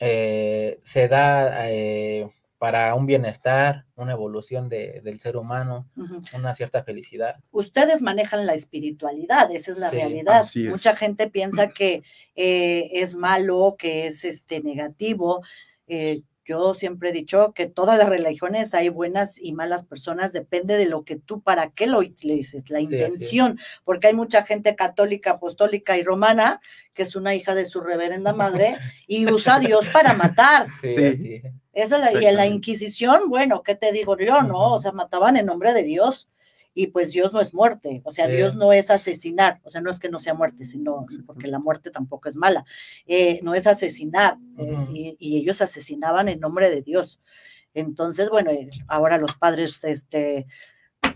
[0.00, 5.88] eh, se da eh, para un bienestar, una evolución de- del ser humano,
[6.34, 7.36] una cierta felicidad.
[7.52, 10.40] Ustedes manejan la espiritualidad, esa es la Sí, realidad.
[10.40, 10.70] así es.
[10.70, 12.02] Mucha gente piensa que
[12.34, 15.42] eh, es malo, que es este negativo.
[15.86, 20.76] Eh, yo siempre he dicho que todas las religiones hay buenas y malas personas, depende
[20.76, 24.74] de lo que tú, para qué lo utilices, la Sí, intención, porque hay mucha gente
[24.74, 26.60] católica, apostólica y romana
[26.92, 30.66] que es una hija de su reverenda madre y usa a Dios para matar.
[30.80, 31.42] Sí, Sí.
[31.72, 32.46] Esa es la, y en la.
[32.46, 34.42] Inquisición, bueno, ¿qué te digo yo?
[34.42, 36.28] No, o sea, mataban en nombre de Dios
[36.74, 38.36] y pues Dios no es muerte, o sea, Sí.
[38.36, 41.58] Dios no es asesinar, o sea, no es que no sea muerte, sino porque la
[41.58, 42.64] muerte tampoco es mala,
[43.06, 47.20] eh, no es asesinar eh, y, y ellos asesinaban en nombre de Dios.
[47.74, 50.46] Entonces, bueno, eh, ahora los padres, este,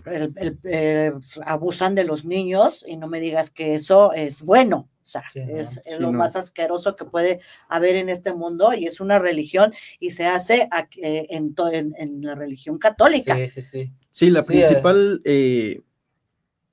[0.05, 1.11] el- el- eh,
[1.45, 4.89] abusan de los niños y no me digas que eso es bueno.
[5.05, 6.17] O sea, Sí, es, es sí, lo no.
[6.17, 7.39] más asqueroso que puede
[7.69, 11.71] haber en este mundo y es una religión y se hace aquí, eh, en, to-
[11.71, 13.35] en, en la religión católica.
[13.35, 13.93] Sí, sí, sí.
[14.09, 14.65] Sí, la Sí, eh.
[14.65, 15.81] principal, eh,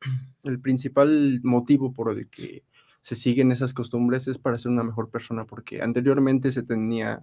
[0.45, 2.65] el principal motivo por el que
[3.03, 7.23] se siguen esas costumbres es para ser una mejor persona, porque anteriormente se tenía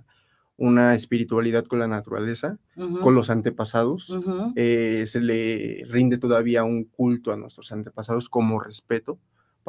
[0.58, 2.54] una espiritualidad con la naturaleza,
[3.02, 4.14] con los antepasados.
[4.56, 9.18] eh, se le rinde todavía un culto a nuestros antepasados como respeto,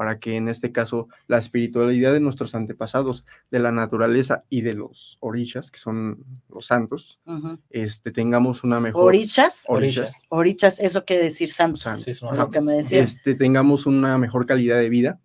[0.00, 4.72] para que en este caso la espiritualidad de nuestros antepasados, de la naturaleza y de
[4.72, 7.58] los orishas, que son los santos, ujú.
[7.68, 9.04] este, tengamos una mejor...
[9.04, 10.22] Orichas, Orishas.
[10.30, 11.82] orichas, eso quiere decir santos.
[12.02, 13.10] Sí, lo que me decías.
[13.10, 15.20] este, tengamos una mejor calidad de vida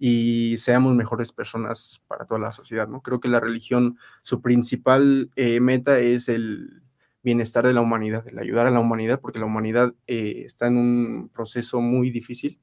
[0.00, 3.02] y seamos mejores personas para toda la sociedad, ¿no?
[3.02, 6.82] Creo que la religión, su principal eh, meta es el
[7.22, 10.76] bienestar de la humanidad, el ayudar a la humanidad, porque la humanidad eh, está en
[10.76, 12.58] un proceso muy difícil,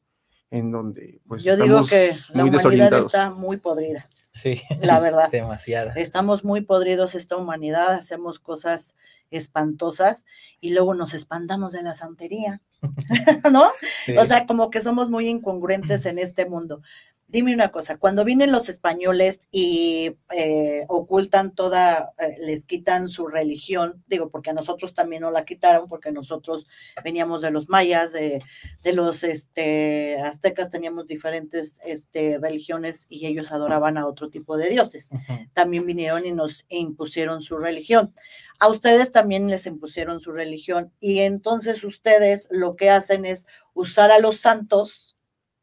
[0.52, 5.30] en donde pues Yo digo que la muy humanidad está muy podrida, Sí, la verdad.
[5.32, 5.94] demasiada.
[5.96, 8.96] Estamos muy podridos esta humanidad, hacemos cosas
[9.32, 10.26] espantosas
[10.60, 12.62] y luego nos espantamos de la santería,
[13.52, 13.72] ¿no?
[13.82, 14.18] Sí.
[14.18, 16.82] O sea, como que somos muy incongruentes en este mundo.
[17.28, 23.28] Dime una cosa, cuando vienen los españoles y eh, ocultan toda, eh, les quitan su
[23.28, 26.68] religión, digo, porque a nosotros también nos la quitaron, porque nosotros
[27.04, 28.44] veníamos de los mayas, de,
[28.84, 34.70] de los este, aztecas, teníamos diferentes este, religiones y ellos adoraban a otro tipo de
[34.70, 35.10] dioses
[35.54, 38.14] también vinieron y nos impusieron su religión.
[38.60, 44.12] A ustedes también les impusieron su religión y entonces ustedes lo que hacen es usar
[44.12, 45.15] a los santos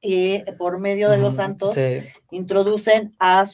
[0.03, 1.77] y por medio de los santos
[2.33, 3.47] introducen a,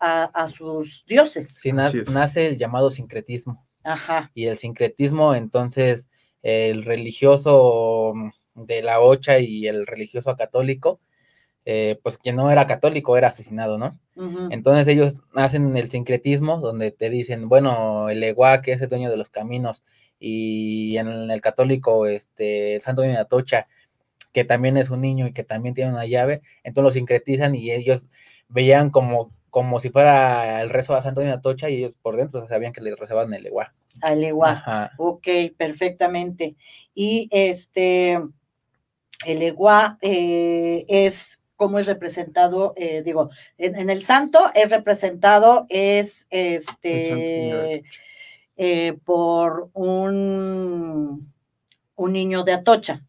[0.00, 1.54] a, sus dioses.
[1.60, 3.64] Sí, nace el llamado sincretismo.
[3.84, 4.30] Ajá.
[4.34, 6.08] Y el sincretismo, entonces,
[6.42, 8.14] el religioso
[8.54, 11.00] de la Ocha y el religioso católico,
[11.64, 13.98] eh, pues quien no era católico era asesinado, ¿no?
[14.50, 19.08] Entonces ellos hacen el sincretismo donde te dicen, bueno, el Eguá, que es el dueño
[19.08, 19.84] de los caminos,
[20.18, 23.68] y en el católico, este, el Santo de Atocha,
[24.32, 27.70] que también es un niño y que también tiene una llave, entonces lo sincretizan y
[27.70, 28.08] ellos
[28.48, 32.46] veían como, como si fuera el rezo a Santo de Atocha y ellos por dentro
[32.48, 33.74] sabían que le rezaban el Eguá.
[34.00, 34.90] Al Eguá.
[34.96, 36.56] Ok, perfectamente.
[36.94, 38.18] Y este,
[39.26, 46.26] el Eguá eh, es cómo es representado, eh, digo, en, el santo es representado, es
[46.30, 47.84] este
[48.56, 51.20] eh, por un,
[51.94, 53.04] un niño de Atocha,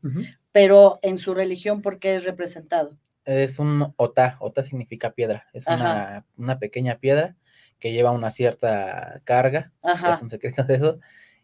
[0.54, 2.96] pero en su religión, ¿por qué es representado?
[3.26, 7.36] Es un ota, ota significa piedra, es una, una, pequeña piedra
[7.80, 11.00] que lleva una cierta carga, es un secreto de esos,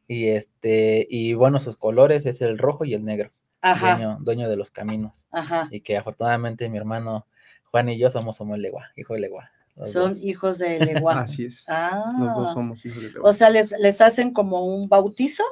[0.08, 3.32] y este, y bueno, sus colores es el rojo y el negro.
[4.22, 5.26] Dueño, de los caminos.
[5.70, 7.28] Y que afortunadamente mi hermano
[7.66, 9.52] Juan y yo somos, somos Legua, hijo de Legua.
[9.86, 11.22] Son hijos de Legua.
[11.22, 11.66] Así es.
[11.68, 12.16] Ah.
[12.20, 13.30] Los dos somos hijos de Legua.
[13.30, 15.44] O sea, ¿les, les hacen como un bautizo?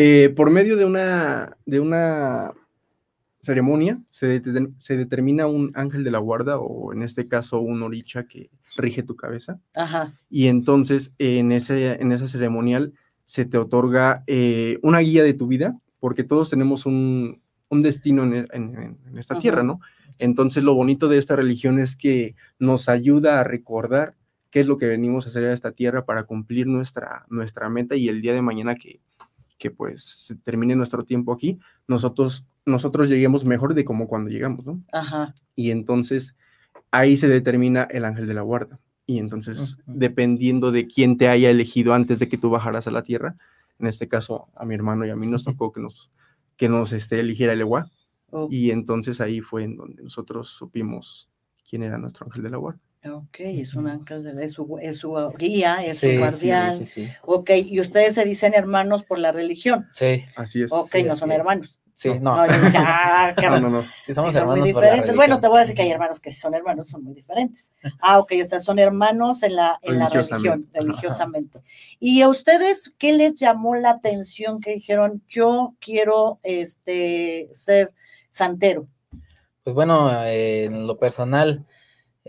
[0.00, 2.52] Eh, por medio de una, de una
[3.40, 4.40] ceremonia se,
[4.78, 9.02] se, determina un ángel de la guarda o en este caso un oricha que rige
[9.02, 9.58] tu cabeza.
[9.74, 10.14] Ajá.
[10.30, 12.92] Y entonces en, ese, en esa ceremonial
[13.24, 18.98] se te otorga eh, una guía de tu vida porque todos tenemos un, destino en,
[19.16, 19.80] esta tierra, ¿no?
[20.20, 24.14] Entonces lo bonito de esta religión es que nos ayuda a recordar
[24.50, 27.96] qué es lo que venimos a hacer a esta tierra para cumplir nuestra, nuestra meta
[27.96, 29.00] y el día de mañana que,
[29.58, 34.64] que pues se termine nuestro tiempo aquí, nosotros, nosotros lleguemos mejor de como cuando llegamos,
[34.64, 34.82] ¿no?
[34.92, 35.34] Ajá.
[35.54, 36.36] Y entonces
[36.90, 38.78] ahí se determina el ángel de la guarda.
[39.06, 43.02] Y entonces, dependiendo de quién te haya elegido antes de que tú bajaras a la
[43.02, 43.36] tierra,
[43.78, 46.10] en este caso a mi hermano y a mí nos tocó que nos,
[46.56, 47.90] que nos este, eligiera el EWA.
[48.50, 51.30] Y entonces ahí fue en donde nosotros supimos
[51.68, 52.80] quién era nuestro ángel de la guarda.
[53.04, 56.84] Ok, es un ángel, de, es, su, es su guía, es su guardián.
[56.84, 59.88] Sí, ok, y ustedes se dicen hermanos por la religión.
[59.92, 60.72] Sí, así es.
[60.72, 61.80] Ok, no son hermanos.
[61.98, 62.36] Sí, no.
[62.46, 65.16] No, no, no, Sí, somos son muy diferentes.
[65.16, 67.72] Bueno, te voy a decir que hay hermanos que son hermanos, son muy diferentes.
[68.00, 71.60] Ah, ok, o sea, son hermanos en la, en la religión, religiosamente.
[71.98, 77.92] ¿Y a ustedes qué les llamó la atención que dijeron, yo quiero este, ser
[78.30, 78.86] santero?
[79.64, 81.66] Pues bueno, en lo personal,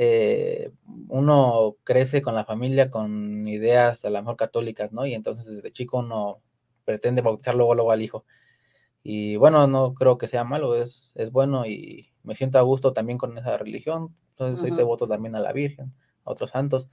[0.01, 0.71] eh,
[1.09, 5.05] uno crece con la familia con ideas a lo mejor católicas, ¿no?
[5.05, 6.41] Y entonces desde chico uno
[6.85, 8.23] pretende bautizar luego, luego al hijo.
[9.03, 12.93] Y bueno, no creo que sea malo, es, es bueno y me siento a gusto
[12.93, 14.15] también con esa religión.
[14.29, 15.93] Entonces soy devoto también a la Virgen,
[16.23, 16.89] a otros santos.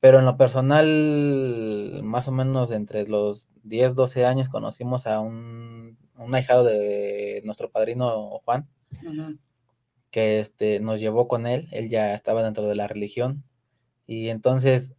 [0.00, 5.96] Pero en lo personal, más o menos entre los 10, 12 años conocimos a un,
[6.16, 8.68] un ahijado de nuestro padrino Juan,
[10.10, 13.44] que este, nos llevó con él, él ya estaba dentro de la religión.
[14.06, 14.94] Y entonces,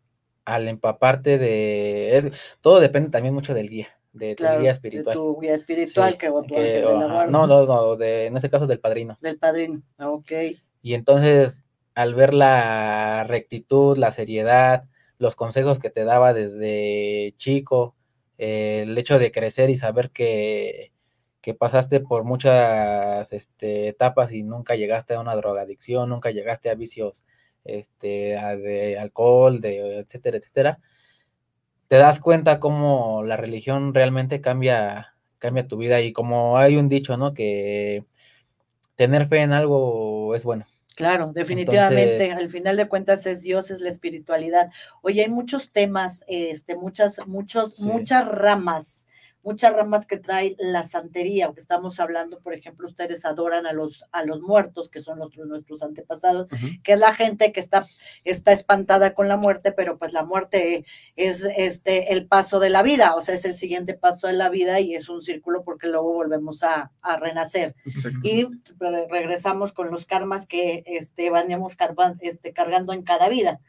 [0.45, 2.17] al empaparte de...
[2.17, 2.31] Es,
[2.61, 5.15] todo depende también mucho del guía de tu guía espiritual.
[5.15, 6.29] De tu guía espiritual que,
[7.29, 9.17] No, no, no, de, en ese caso del padrino.
[9.21, 10.31] Del padrino, ah, ok.
[10.81, 14.85] Y entonces, al ver la rectitud, la seriedad,
[15.17, 17.95] los consejos que te daba desde chico,
[18.37, 20.91] eh, el hecho de crecer y saber que,
[21.41, 26.75] que pasaste por muchas este, etapas y nunca llegaste a una drogadicción, nunca llegaste a
[26.75, 27.25] vicios
[27.63, 30.79] este, de alcohol, de etcétera, etcétera,
[31.87, 36.89] te das cuenta cómo la religión realmente cambia, cambia tu vida y como hay un
[36.89, 37.33] dicho, ¿no?
[37.33, 38.05] Que
[38.95, 40.67] tener fe en algo es bueno.
[40.95, 44.69] Claro, definitivamente, al final de cuentas es Dios, es la espiritualidad.
[45.01, 49.07] Oye, hay muchos temas, este, muchas, muchos, muchas ramas
[49.43, 54.03] muchas ramas que trae la santería, porque estamos hablando, por ejemplo, ustedes adoran a los,
[54.11, 56.47] a los muertos, que son nuestros, nuestros antepasados,
[56.83, 57.87] que es la gente que está,
[58.23, 60.85] está espantada con la muerte, pero pues la muerte
[61.15, 64.49] es este el paso de la vida, o sea, es el siguiente paso de la
[64.49, 67.75] vida y es un círculo porque luego volvemos a, renacer.
[68.23, 68.47] Y
[69.09, 71.31] regresamos con los karmas que este,
[72.21, 73.59] este, cargando en cada vida.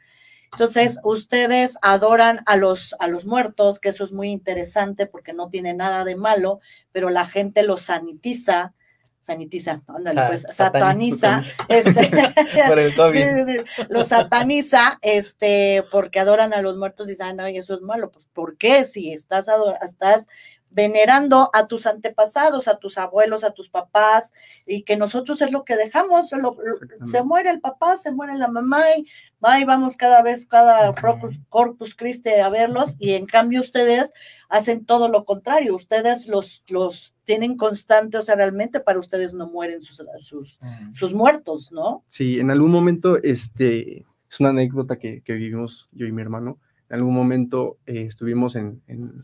[0.51, 5.49] Entonces, ustedes adoran a los, a los muertos, que eso es muy interesante porque no
[5.49, 6.59] tiene nada de malo,
[6.91, 8.73] pero la gente los sanitiza,
[9.21, 12.11] sanitiza, ándale, pues sataniza, este,
[13.89, 18.25] los sataniza, este, porque adoran a los muertos y dicen, ay, eso es malo, pues,
[18.33, 18.83] ¿por qué?
[18.83, 19.47] Si estás,
[19.83, 20.27] estás
[20.71, 24.33] venerando a tus antepasados, a tus abuelos, a tus papás,
[24.65, 28.81] y que nosotros es lo que dejamos, se muere el papá, se muere la mamá,
[28.97, 29.05] y,
[29.65, 30.93] vamos cada vez, cada
[31.49, 34.13] Corpus, Christi a verlos, y en cambio ustedes
[34.49, 39.47] hacen todo lo contrario, ustedes los, los tienen constante, o sea, realmente para ustedes no
[39.47, 40.57] mueren sus, sus,
[40.93, 42.03] sus muertos, ¿no?
[42.07, 46.59] Sí, en algún momento, este, es una anécdota que, vivimos yo y mi hermano,
[46.89, 49.23] en algún momento eh, estuvimos en en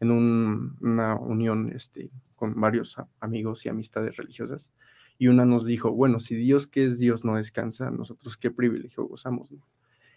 [0.00, 4.72] una unión este, con varios amigos y amistades religiosas,
[5.18, 9.04] y una nos dijo, bueno, si Dios que es Dios no descansa, nosotros qué privilegio
[9.04, 9.52] gozamos.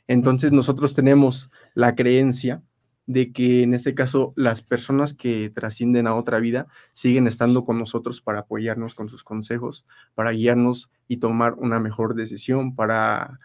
[0.08, 2.62] Entonces nosotros tenemos la creencia
[3.08, 7.80] de que en este caso las personas que trascienden a otra vida siguen estando con
[7.80, 13.40] nosotros para apoyarnos con sus consejos, para guiarnos y tomar una mejor decisión, para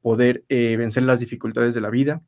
[0.00, 2.22] poder eh, vencer las dificultades de la vida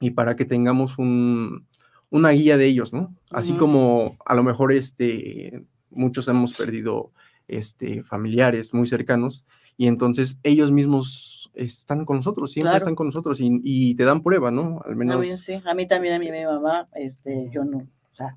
[0.00, 1.66] y para que tengamos un,
[2.10, 3.14] una guía de ellos, ¿no?
[3.30, 7.12] Así como a lo mejor este, muchos hemos perdido
[7.46, 9.44] este, familiares muy cercanos
[9.76, 14.50] y entonces ellos mismos están con nosotros, siempre están con nosotros y, te dan prueba,
[14.50, 14.80] ¿no?
[14.84, 15.16] Al menos.
[15.16, 15.60] A mí, sí.
[15.64, 18.36] a mí también, a mí, mi mamá, este, yo no, o sea,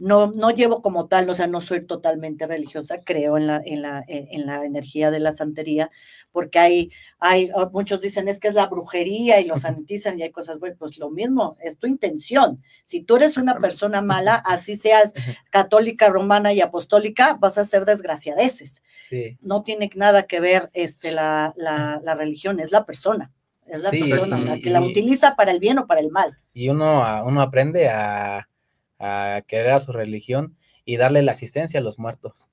[0.00, 3.82] no, no llevo como tal, o sea, no soy totalmente religiosa, creo en la, en
[3.82, 5.90] la, en la energía de la santería,
[6.32, 10.22] porque hay, hay, ah, muchos dicen es que es la brujería y lo sanitizan y
[10.22, 12.62] hay cosas, bueno, pues lo mismo, es tu intención.
[12.84, 15.12] Si tú eres una persona mala, así seas
[15.50, 18.82] católica, romana y apostólica, vas a ser desgraciadeces.
[19.02, 19.36] Sí.
[19.42, 23.32] No tiene nada que ver este, la, la, la religión, es la persona.
[23.66, 26.36] Es la persona la que la utiliza para el bien o para el mal.
[26.52, 28.48] Y uno, uno aprende a
[29.00, 32.48] a querer a su religión y darle la asistencia a los muertos.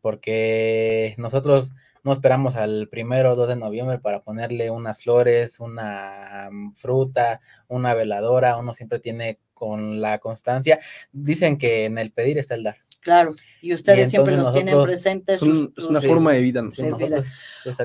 [0.00, 1.72] Porque nosotros
[2.02, 7.40] no esperamos al primero o 2 de noviembre para ponerle unas flores, una mm, fruta,
[7.68, 8.56] una veladora.
[8.58, 10.78] Uno siempre tiene con la constancia.
[11.12, 12.85] Dicen que en el pedir está el dar.
[13.06, 15.40] Claro, y ustedes siempre nos tienen presentes.
[15.40, 16.68] es una forma de vida.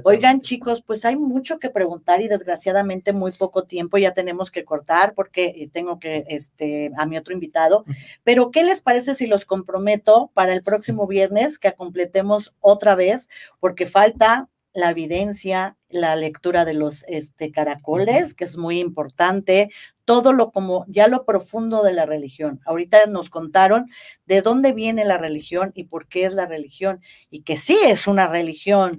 [0.01, 4.65] Oigan, chicos, pues hay mucho que preguntar y desgraciadamente muy poco tiempo ya tenemos que
[4.65, 7.85] cortar porque eh, tengo que, este, a mi otro invitado.
[8.23, 13.29] Pero, ¿qué les parece si los comprometo para el próximo viernes que completemos otra vez?
[13.59, 19.69] Porque falta la evidencia, la lectura de los este, caracoles, que es muy importante,
[20.05, 22.59] todo lo como ya lo profundo de la religión.
[22.65, 23.87] Ahorita nos contaron
[24.25, 28.07] de dónde viene la religión y por qué es la religión, y que sí es
[28.07, 28.97] una religión.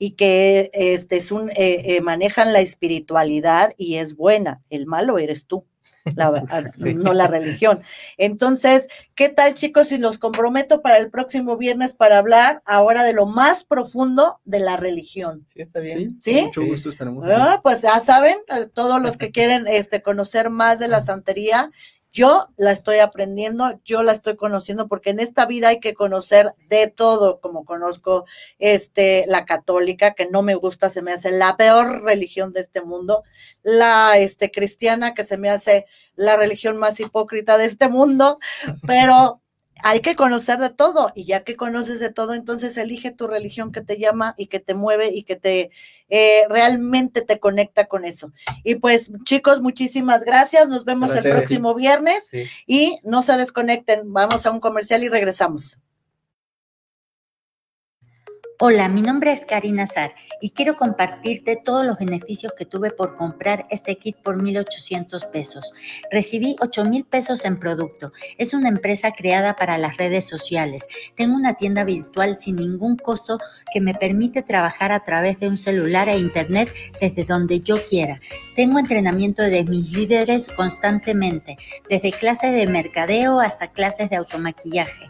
[0.00, 4.62] Y que este es un eh, eh, manejan la espiritualidad y es buena.
[4.70, 5.66] El malo eres tú.
[6.96, 7.82] No la religión.
[8.16, 13.12] Entonces, ¿qué tal chicos si los comprometo para el próximo viernes para hablar ahora de
[13.12, 15.44] lo más profundo de la religión?
[15.48, 16.18] Sí, está bien.
[16.20, 16.42] ¿Sí?
[16.42, 17.24] Mucho gusto estaremos.
[17.30, 18.36] Ah, pues ya saben,
[18.72, 21.70] todos los que quieren este, conocer más de la santería,
[22.12, 26.46] yo la estoy aprendiendo, yo la estoy conociendo, porque en esta vida hay que conocer
[26.68, 28.24] de todo, como conozco
[28.58, 32.80] este, la católica, que no me gusta, se me hace la peor religión de este
[32.80, 33.24] mundo,
[33.62, 38.38] la este, cristiana, que se me hace la religión más hipócrita de este mundo,
[38.86, 39.40] pero
[39.82, 43.72] hay que conocer de todo y ya que conoces de todo, entonces elige tu religión
[43.72, 45.70] que te llama y que te mueve y que te
[46.08, 48.32] eh, realmente te conecta con eso.
[48.64, 50.68] Y pues chicos, muchísimas gracias.
[50.68, 52.30] Nos vemos el próximo viernes
[52.66, 54.12] y no se desconecten.
[54.12, 55.78] Vamos a un comercial y regresamos.
[58.60, 63.16] Hola, mi nombre es Karina Azar y quiero compartirte todos los beneficios que tuve por
[63.16, 65.72] comprar este kit por 1,800 pesos.
[66.10, 68.12] Recibí 8,000 pesos en producto.
[68.36, 70.88] Es una empresa creada para las redes sociales.
[71.16, 73.38] Tengo una tienda virtual sin ningún costo
[73.72, 78.18] que me permite trabajar a través de un celular e internet desde donde yo quiera.
[78.56, 81.54] Tengo entrenamiento de mis líderes constantemente,
[81.88, 85.08] desde clases de mercadeo hasta clases de automaquillaje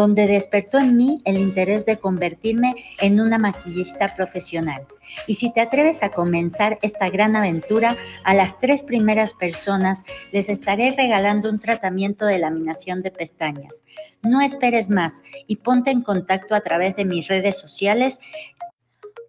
[0.00, 2.72] donde despertó en mí el interés de convertirme
[3.02, 4.86] en una maquillista profesional.
[5.26, 10.48] Y si te atreves a comenzar esta gran aventura, a las tres primeras personas les
[10.48, 13.82] estaré regalando un tratamiento de laminación de pestañas.
[14.22, 18.20] No esperes más y ponte en contacto a través de mis redes sociales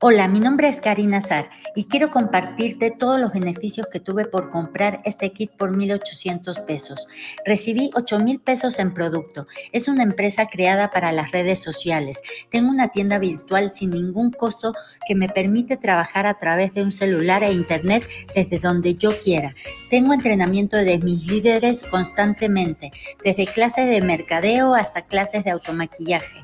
[0.04, 4.50] Hola, mi nombre es Karina Azar y quiero compartirte todos los beneficios que tuve por
[4.50, 7.08] comprar este kit por 1,800 pesos.
[7.46, 9.46] Recibí 8,000 pesos en producto.
[9.72, 12.20] Es una empresa creada para las redes sociales.
[12.50, 14.74] Tengo una tienda virtual sin ningún costo
[15.08, 19.54] que me permite trabajar a través de un celular e internet desde donde yo quiera.
[19.92, 22.90] Tengo entrenamiento de mis líderes constantemente,
[23.24, 26.44] desde clases de mercadeo hasta clases de automaquillaje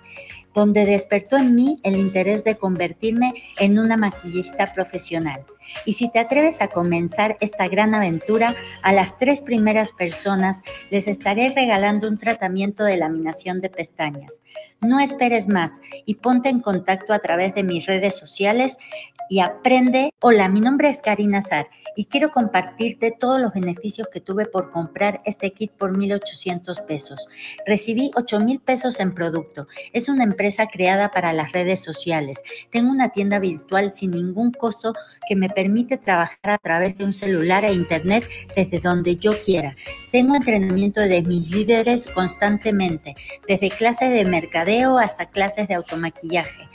[0.57, 5.45] donde despertó en mí el interés de convertirme en una maquillista profesional.
[5.85, 11.07] Y si te atreves a comenzar esta gran aventura, a las tres primeras personas les
[11.07, 14.41] estaré regalando un tratamiento de laminación de pestañas.
[14.81, 18.79] No esperes más y ponte en contacto a través de mis redes sociales
[19.29, 20.09] y aprende.
[20.21, 21.67] Hola, mi nombre es Karina Sar
[21.97, 27.27] y quiero compartirte todos los beneficios que tuve por comprar este kit por 1.800 pesos.
[27.65, 29.67] Recibí 8.000 pesos en producto.
[29.93, 32.37] Es una empresa creada para las redes sociales.
[32.71, 34.93] Tengo una tienda virtual sin ningún costo
[35.27, 39.75] que me permite trabajar a través de un celular e internet desde donde yo quiera.
[40.11, 43.15] Tengo entrenamiento de mis líderes constantemente,
[43.47, 46.67] desde clases de mercadeo hasta clases de automaquillaje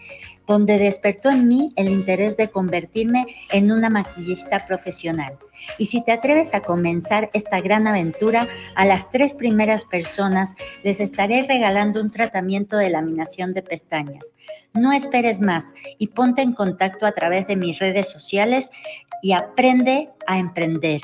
[0.46, 5.38] donde despertó en mí el interés de convertirme en una maquillista profesional.
[5.78, 11.00] Y si te atreves a comenzar esta gran aventura, a las tres primeras personas les
[11.00, 14.34] estaré regalando un tratamiento de laminación de pestañas.
[14.74, 18.70] No esperes más y ponte en contacto a través de mis redes sociales
[19.22, 21.00] y aprende a emprender.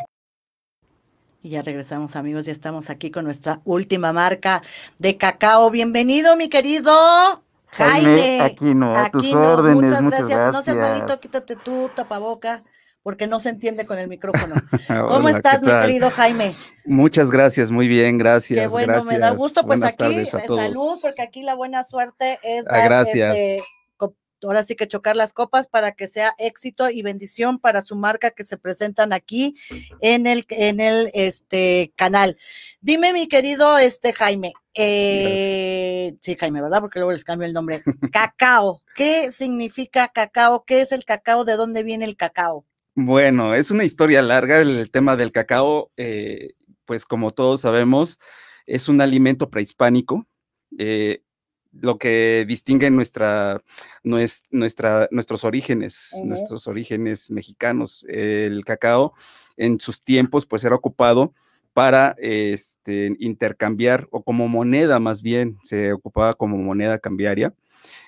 [1.40, 4.60] Y ya regresamos amigos, ya estamos aquí con nuestra última marca
[4.98, 5.70] de cacao.
[5.70, 10.02] Bienvenido mi querido Jaime, aquí no, a tus órdenes.
[10.02, 10.52] Muchas, gracias.
[10.52, 12.62] No seas malito, quítate tu tapaboca,
[13.02, 14.54] porque no se entiende con el micrófono.
[15.08, 16.54] ¿Cómo estás, mi querido Jaime?
[16.84, 18.60] Muchas gracias, muy bien, gracias.
[18.60, 19.64] Qué bueno, me da gusto.
[19.64, 23.36] Pues aquí, eh, salud, porque aquí la buena suerte es ah, gracias.
[23.36, 23.62] Este,
[24.42, 28.30] ahora sí que chocar las copas para que sea éxito y bendición para su marca
[28.30, 29.56] que se presentan aquí
[30.00, 32.36] en el, en el este, canal.
[32.80, 36.80] Dime, mi querido este, Jaime, eh, sí, Jaime, ¿verdad?
[36.80, 37.82] Porque luego les cambio el nombre.
[38.12, 38.80] cacao.
[38.94, 40.64] ¿Qué significa cacao?
[40.64, 41.44] ¿Qué es el cacao?
[41.44, 42.64] ¿De dónde viene el cacao?
[42.94, 45.90] Bueno, es una historia larga el tema del cacao.
[45.96, 46.52] Eh,
[46.84, 48.20] pues como todos sabemos,
[48.66, 50.28] es un alimento prehispánico.
[50.78, 51.22] Eh,
[51.72, 53.62] lo que distingue nuestra,
[54.02, 58.04] nuestra, nuestros orígenes, nuestros orígenes mexicanos.
[58.08, 59.14] El cacao
[59.56, 61.34] en sus tiempos pues era ocupado
[61.72, 67.54] para este, intercambiar o como moneda más bien, se ocupaba como moneda cambiaria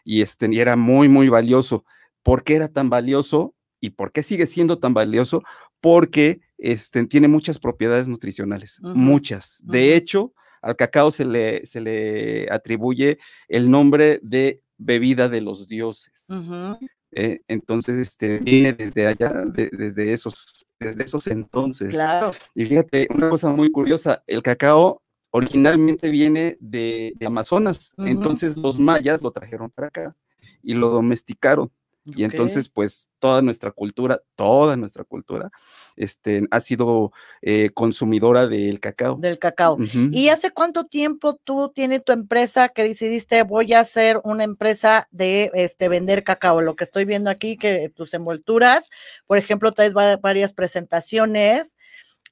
[0.05, 1.85] y, este, era muy, muy valioso.
[2.23, 5.43] ¿Por qué era tan valioso y por qué sigue siendo tan valioso?
[5.81, 9.63] Porque este, tiene muchas propiedades nutricionales, muchas.
[9.65, 15.67] De hecho, al cacao se le, se le atribuye el nombre de bebida de los
[15.67, 16.27] dioses.
[17.13, 21.91] Eh, entonces, este, viene desde allá, desde, esos, desde esos entonces.
[21.91, 22.33] Claro.
[22.55, 29.23] Y fíjate, una cosa muy curiosa, el cacao originalmente viene de, Amazonas, entonces los mayas
[29.23, 30.17] lo trajeron para acá
[30.63, 31.71] y lo domesticaron.
[32.05, 35.51] Y entonces, pues, toda nuestra cultura, toda nuestra cultura,
[35.97, 39.17] este, ha sido eh, consumidora del cacao.
[39.17, 39.77] Del cacao.
[40.11, 45.09] ¿Y hace cuánto tiempo tú tienes tu empresa que decidiste voy a hacer una empresa
[45.11, 46.63] de este, vender cacao?
[46.63, 48.91] Lo que estoy viendo aquí, que tus envolturas,
[49.27, 51.77] por ejemplo, traes varias presentaciones.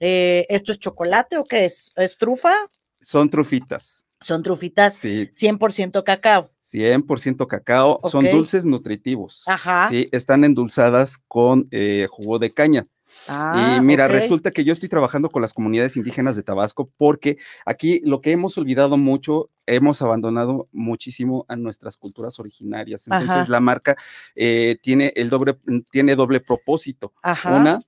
[0.00, 1.92] Eh, ¿Esto es chocolate o qué es?
[1.96, 2.54] ¿Es trufa?
[3.00, 4.07] Son trufitas.
[4.20, 5.28] Son trufitas sí.
[5.32, 6.50] 100% cacao.
[6.62, 8.00] 100% cacao.
[8.04, 9.44] Son dulces nutritivos.
[9.46, 9.88] Ajá.
[9.88, 12.86] Sí, están endulzadas con eh, jugo de caña.
[13.26, 17.38] Ah, y mira, resulta que yo estoy trabajando con las comunidades indígenas de Tabasco porque
[17.64, 23.06] aquí lo que hemos olvidado mucho, hemos abandonado muchísimo a nuestras culturas originarias.
[23.06, 23.96] Entonces la marca
[24.34, 25.58] eh, tiene el doble,
[25.90, 27.12] tiene doble propósito.
[27.22, 27.56] Ajá.
[27.56, 27.78] Una,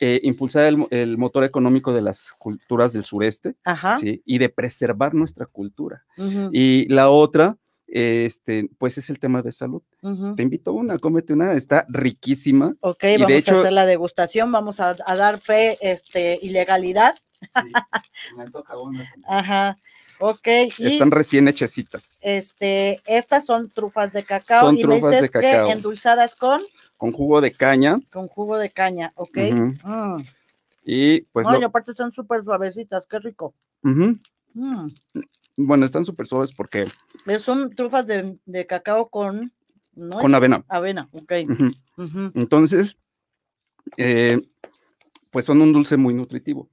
[0.00, 3.54] eh, impulsar el, motor económico de las culturas del sureste
[4.24, 6.04] y de preservar nuestra cultura.
[6.52, 9.82] Y la otra, este, pues es el tema de salud.
[10.36, 12.74] Te invito a una, cómete una, está riquísima.
[12.80, 17.14] Ok, vamos a hacer la degustación, vamos a, dar fe este, ilegalidad.
[19.28, 19.76] Ajá.
[20.18, 20.46] Ok.
[20.78, 22.20] Están recién hechecitas.
[22.22, 24.72] Este, estas son trufas de cacao.
[24.72, 26.60] y me dices que endulzadas con
[26.96, 28.00] con jugo de caña.
[28.10, 29.38] Con jugo de caña, ok.
[29.52, 30.22] Mm.
[30.84, 31.46] Y pues.
[31.46, 33.54] Ay, aparte están súper suavecitas, qué rico.
[33.82, 34.12] Mm.
[35.56, 36.86] Bueno, están súper suaves porque.
[37.38, 39.52] Son trufas de, cacao con.
[39.94, 40.64] Con avena.
[40.68, 41.32] Avena, ok.
[42.34, 42.96] Entonces,
[43.96, 44.40] eh,
[45.36, 46.70] pues son un dulce muy nutritivo.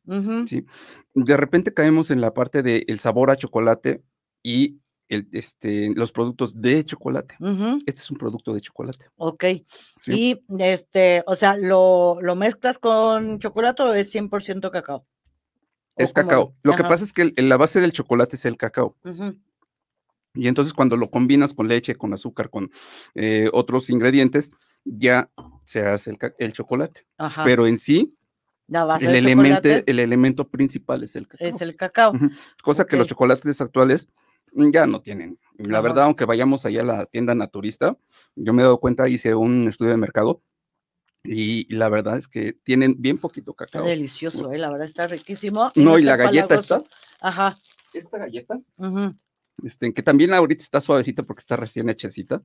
[0.48, 0.66] ¿sí?
[1.14, 4.02] De repente caemos en la parte del sabor a chocolate
[4.42, 7.36] y este, los productos de chocolate.
[7.86, 9.08] Este es un producto de chocolate.
[9.18, 9.44] Ok.
[10.08, 15.06] Y este, o sea, ¿lo, mezclas con chocolate o es 100% cacao?
[15.98, 16.56] Es cacao.
[16.64, 18.96] Lo que pasa es que la base del chocolate es el cacao.
[20.36, 22.72] Y entonces cuando lo combinas con leche, con azúcar, con
[23.14, 24.54] eh, otros ingredientes,
[24.86, 25.30] ya
[25.66, 27.06] se hace el, chocolate.
[27.44, 28.18] Pero en sí,
[28.68, 31.48] el, elemento, el elemento principal es el cacao.
[31.48, 32.14] Es el cacao.
[32.64, 34.08] Cosa que los chocolates actuales
[34.54, 35.38] mm, ya no tienen.
[35.58, 37.98] La verdad, aunque vayamos allá a la tienda naturista,
[38.36, 40.42] yo me he dado cuenta, hice un estudio de mercado
[41.24, 43.86] y la verdad es que tienen bien poquito Está cacao.
[43.86, 44.58] delicioso, ¿eh?
[44.58, 45.72] la verdad está riquísimo.
[45.76, 46.84] No, y está la galleta está,
[47.22, 47.58] Ajá.
[47.94, 48.60] esta galleta,
[49.64, 52.42] este, que también ahorita está suavecita porque está recién hechecita,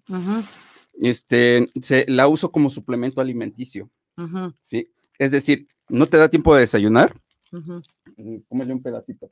[1.01, 3.91] este, se, la uso como suplemento alimenticio,
[4.63, 4.93] ¿sí?
[5.19, 7.15] Es decir, no te da tiempo de desayunar,
[8.17, 9.31] mm, cómele un pedacito.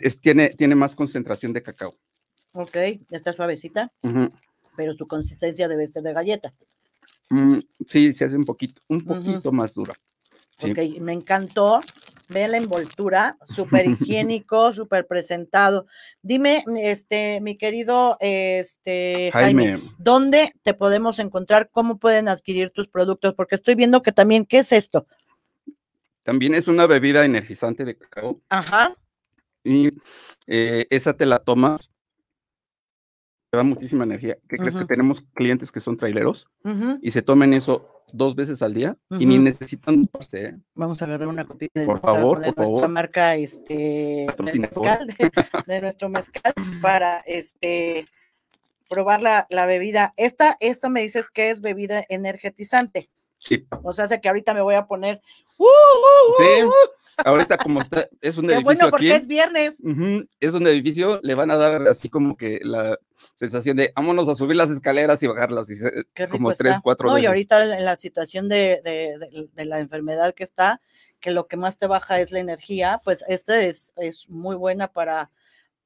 [0.00, 1.94] es- tiene, tiene más concentración de cacao.
[2.52, 2.76] Ok,
[3.10, 3.92] está suavecita,
[4.76, 6.54] pero su consistencia debe ser de galleta.
[7.30, 9.94] Mm, sí, se hace un poquito, un poquito más dura.
[10.58, 10.70] Sí.
[10.70, 11.80] Ok, me encantó.
[12.28, 15.86] Ve la envoltura, súper higiénico, súper presentado.
[16.22, 21.70] Dime, este, mi querido este, Jaime, Jaime, ¿dónde te podemos encontrar?
[21.70, 23.34] ¿Cómo pueden adquirir tus productos?
[23.34, 25.06] Porque estoy viendo que también, ¿qué es esto?
[26.26, 28.96] también es una bebida energizante de cacao Ajá,
[29.62, 29.90] y
[30.46, 31.90] eh, esa te la tomas,
[33.50, 34.36] te da muchísima energía.
[34.48, 36.98] ¿Qué crees que tenemos clientes que son traileros ujú.
[37.00, 40.56] y se tomen eso dos veces al día y ni necesitan duparse, ¿eh?
[40.74, 42.88] Vamos a agarrar una copia de, Por favor, por nuestra favor.
[42.88, 45.30] marca este de mezcal, de,
[45.66, 48.06] de nuestro mezcal para este
[48.88, 50.14] probar la, la bebida.
[50.16, 53.10] Esta, esta me dices que es bebida energetizante.
[53.38, 55.20] Sí, O sea, hace que ahorita me voy a poner.
[55.58, 56.70] ¡uh, uh, uh, sí.
[57.24, 59.20] Ahorita como está, es un Qué edificio bueno porque aquí.
[59.22, 59.82] es viernes.
[60.40, 62.98] es un edificio, le van a dar así como que la
[63.36, 67.08] sensación de vámonos a subir las escaleras y bajarlas, y se- rico como tres, cuatro
[67.08, 67.24] No, veces.
[67.24, 70.80] y ahorita en la situación de, de- de- de la enfermedad que está,
[71.20, 74.88] que lo que más te baja es la energía, pues esta es, es muy buena
[74.92, 75.30] para,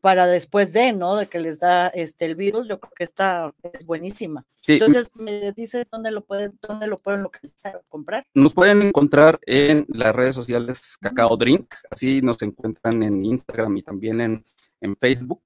[0.01, 1.17] para después de, ¿no?
[1.17, 4.45] De que les da este el virus, yo creo que esta es buenísima.
[4.61, 8.27] Sí, Entonces, me dices dónde lo pueden, dónde lo pueden localizar, comprar.
[8.35, 13.83] Nos pueden encontrar en las redes sociales Cacao Drink, así nos encuentran en Instagram y
[13.83, 14.45] también en,
[14.81, 15.43] en Facebook.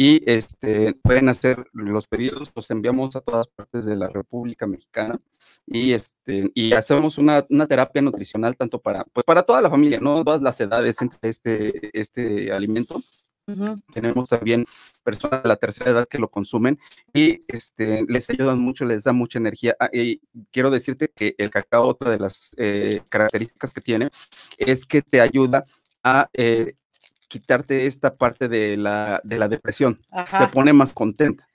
[0.00, 5.20] Y este, pueden hacer los pedidos, los enviamos a todas partes de la República Mexicana
[5.66, 9.98] y, este, y hacemos una, una terapia nutricional tanto para, pues para toda la familia,
[10.00, 10.22] ¿no?
[10.22, 13.02] Todas las edades entre este, este alimento.
[13.94, 14.66] Tenemos también
[15.02, 16.78] personas de la tercera edad que lo consumen
[17.14, 19.74] y este, les ayudan mucho, les da mucha energía.
[19.80, 20.20] Ah, y
[20.52, 24.10] quiero decirte que el cacao, otra de las eh, características que tiene,
[24.58, 25.64] es que te ayuda
[26.04, 26.74] a eh,
[27.28, 31.47] quitarte esta parte de la, de la depresión, te pone más contenta.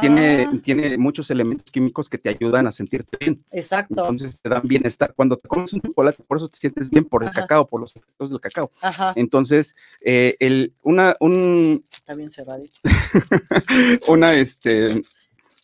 [0.00, 4.02] Tiene, ah, tiene muchos elementos químicos que te ayudan a sentirte bien, Exacto.
[4.02, 5.12] entonces te dan bienestar.
[5.12, 7.40] Cuando te comes un chocolate, por eso te sientes bien por el Ajá.
[7.40, 8.70] cacao, por los efectos del cacao.
[8.80, 9.12] Ajá.
[9.16, 12.78] Entonces, eh, el, una, un, Está bien cerradito.
[14.08, 15.02] una, este,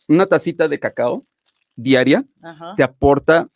[0.09, 1.23] una tacita de cacao
[1.77, 2.73] diaria Ajá.
[2.75, 3.47] te aporta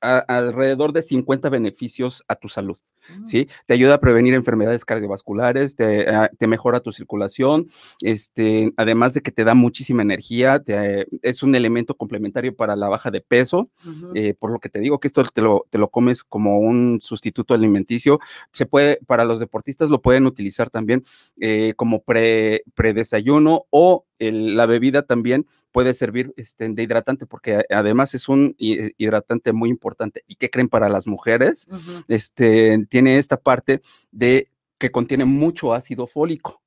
[0.00, 2.76] a- alrededor de 50 beneficios a tu salud.
[3.24, 3.48] ¿Sí?
[3.66, 7.68] Te ayuda a prevenir enfermedades cardiovasculares, te, ah, te mejora tu circulación,
[8.02, 12.88] este, además de que te da muchísima energía, te- es un elemento complementario para la
[12.88, 13.70] baja de peso,
[14.14, 17.00] eh, por lo que te digo que esto te lo, te lo comes como un
[17.02, 18.18] sustituto alimenticio.
[18.50, 21.04] Se puede, para los deportistas lo pueden utilizar también
[21.40, 27.64] eh, como pre, predesayuno o el- la bebida también puede servir este, de hidratante porque
[27.70, 30.22] además es un hi- hidratante muy importante.
[30.26, 31.68] ¿Y qué creen para las mujeres?
[32.08, 34.48] Este, tiene esta parte de
[34.78, 36.61] que contiene mucho ácido fólico.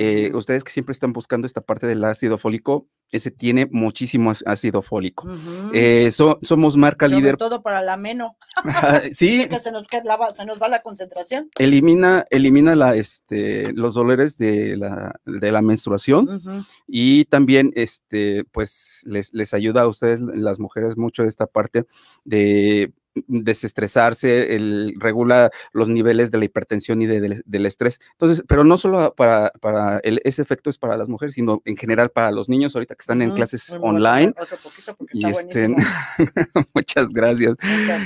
[0.00, 4.80] Eh, ustedes que siempre están buscando esta parte del ácido fólico, ese tiene muchísimo ácido
[4.82, 5.26] fólico.
[5.72, 7.36] Eh, so- somos marca Sobre líder.
[7.36, 8.36] todo para la meno,
[9.14, 11.50] sí, que se nos, queda la- se nos va la concentración.
[11.58, 16.42] elimina, elimina la, este, los dolores de la, de la menstruación
[16.86, 21.86] y también, este, pues, les, les ayuda a ustedes, las mujeres, mucho esta parte
[22.24, 22.92] de
[23.26, 28.00] desestresarse, el, regula los niveles de la hipertensión y de- del- del estrés.
[28.12, 31.76] Entonces, pero no solo para, para el, ese efecto es para las mujeres, sino en
[31.76, 34.32] general para los niños ahorita que están en clases online.
[34.40, 35.68] Otro poquito porque Y está este,
[36.74, 37.56] muchas gracias.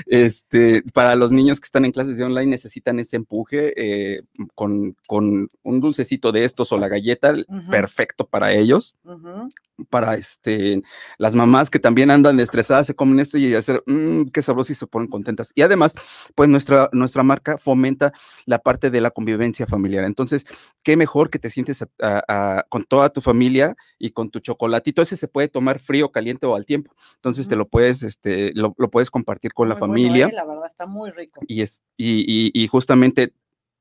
[0.07, 4.23] Este, para los niños que están en clases de online necesitan ese empuje eh,
[4.55, 7.71] con, con un dulcecito de estos o la galleta, Ujú.
[7.71, 8.97] perfecto para ellos.
[9.89, 10.83] Para este,
[11.19, 14.77] las mamás que también andan estresadas, se comen esto y hacer, "Mm, qué sabroso y
[14.77, 15.53] se ponen contentas.
[15.55, 15.94] Y además,
[16.34, 18.12] pues nuestra, nuestra marca fomenta
[18.46, 20.05] la parte de la convivencia familiar.
[20.05, 20.46] Entonces,
[20.82, 22.24] qué mejor que te sientes a- a-
[22.59, 25.03] a- con toda tu familia y con tu chocolatito.
[25.03, 26.94] Ese se puede tomar frío, caliente o al tiempo.
[27.16, 30.26] Entonces, te lo puedes, este, lo, lo puedes compartir con la bueno, familia.
[30.26, 30.32] ¿eh?
[30.32, 31.40] La verdad está muy rico.
[31.46, 33.32] Y, es, y, y- y justamente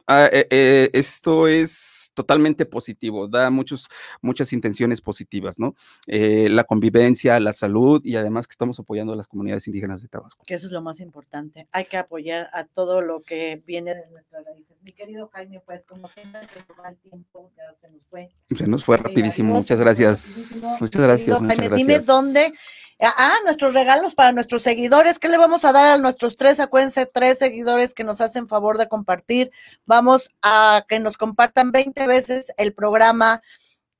[0.07, 3.87] Ah, eh, eh, esto es totalmente positivo, da muchos,
[4.21, 5.75] muchas intenciones positivas, ¿no?
[6.07, 10.07] Eh, la convivencia, la salud y además que estamos apoyando a las comunidades indígenas de
[10.07, 10.43] Tabasco.
[10.45, 11.67] Que eso es lo más importante.
[11.71, 14.77] Hay que apoyar a todo lo que viene de nuestras raíces.
[14.81, 18.29] Mi querido Jaime, pues como siempre, el tiempo ya se nos fue.
[18.55, 19.53] Se nos fue rapidísimo.
[19.53, 20.61] muchas gracias.
[20.79, 21.37] Muchas gracias.
[21.37, 22.53] Jaime, dime dónde
[23.03, 25.17] Ah, nuestros regalos para nuestros seguidores.
[25.17, 26.59] ¿Qué le vamos a dar a nuestros tres?
[26.59, 29.51] Acuérdense, tres seguidores que nos hacen favor de compartir.
[29.91, 33.41] Vamos a que nos compartan 20 veces el programa.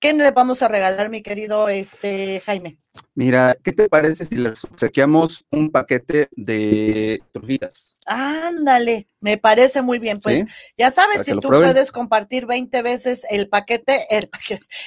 [0.01, 2.79] ¿Qué le vamos a regalar, mi querido este, Jaime?
[3.13, 7.99] Mira, ¿qué te parece si les obsequiamos un paquete de trufitas?
[8.07, 10.19] Ándale, me parece muy bien.
[10.19, 10.45] Pues
[10.75, 14.27] ya sabes, si tú puedes compartir 20 veces el paquete, el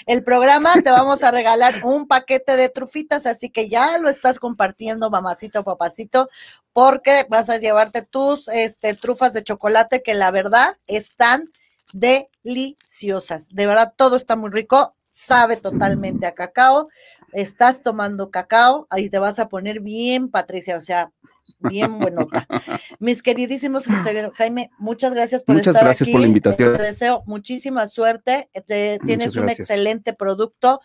[0.07, 4.41] el programa, te vamos a regalar un paquete de trufitas, así que ya lo estás
[4.41, 6.29] compartiendo, mamacito, papacito,
[6.73, 11.49] porque vas a llevarte tus este, trufas de chocolate que la verdad están
[11.93, 13.49] deliciosas.
[13.51, 16.89] De verdad, todo está muy rico, sabe totalmente a cacao
[17.35, 21.12] estás tomando cacao, ahí te vas a poner bien, Patricia, o sea,
[21.59, 22.47] bien buenota.
[23.01, 23.87] Mis queridísimos
[24.35, 26.77] Jaime, muchas gracias por muchas estar gracias por la invitación.
[26.77, 28.49] Te deseo muchísima suerte.
[28.67, 30.81] tienes un excelente producto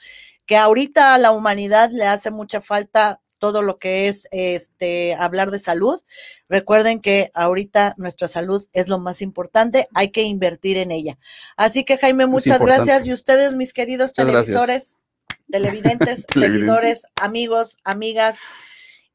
[0.46, 5.50] que ahorita a la humanidad le hace mucha falta todo lo que es este hablar
[5.50, 6.00] de salud.
[6.48, 11.18] Recuerden que ahorita nuestra salud es lo más importante, hay que invertir en ella.
[11.58, 15.04] Así que Jaime, muchas gracias y ustedes mis queridos televisores
[15.52, 18.38] televidentes, seguidores, amigos, amigas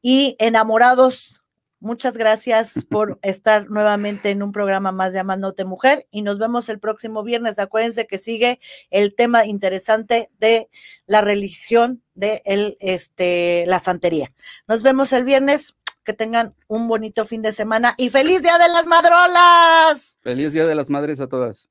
[0.01, 1.43] y enamorados.
[1.79, 6.69] Muchas gracias por estar nuevamente en un programa más de Amándote Mujer y nos vemos
[6.69, 7.59] el próximo viernes.
[7.59, 8.59] Acuérdense que sigue
[8.89, 10.69] el tema interesante de
[11.05, 14.33] la religión de el, este, la santería.
[14.67, 15.73] Nos vemos el viernes.
[16.03, 20.15] Que tengan un bonito fin de semana y feliz Día de las Madrolas.
[20.21, 21.67] Feliz Día de las Madres a todas.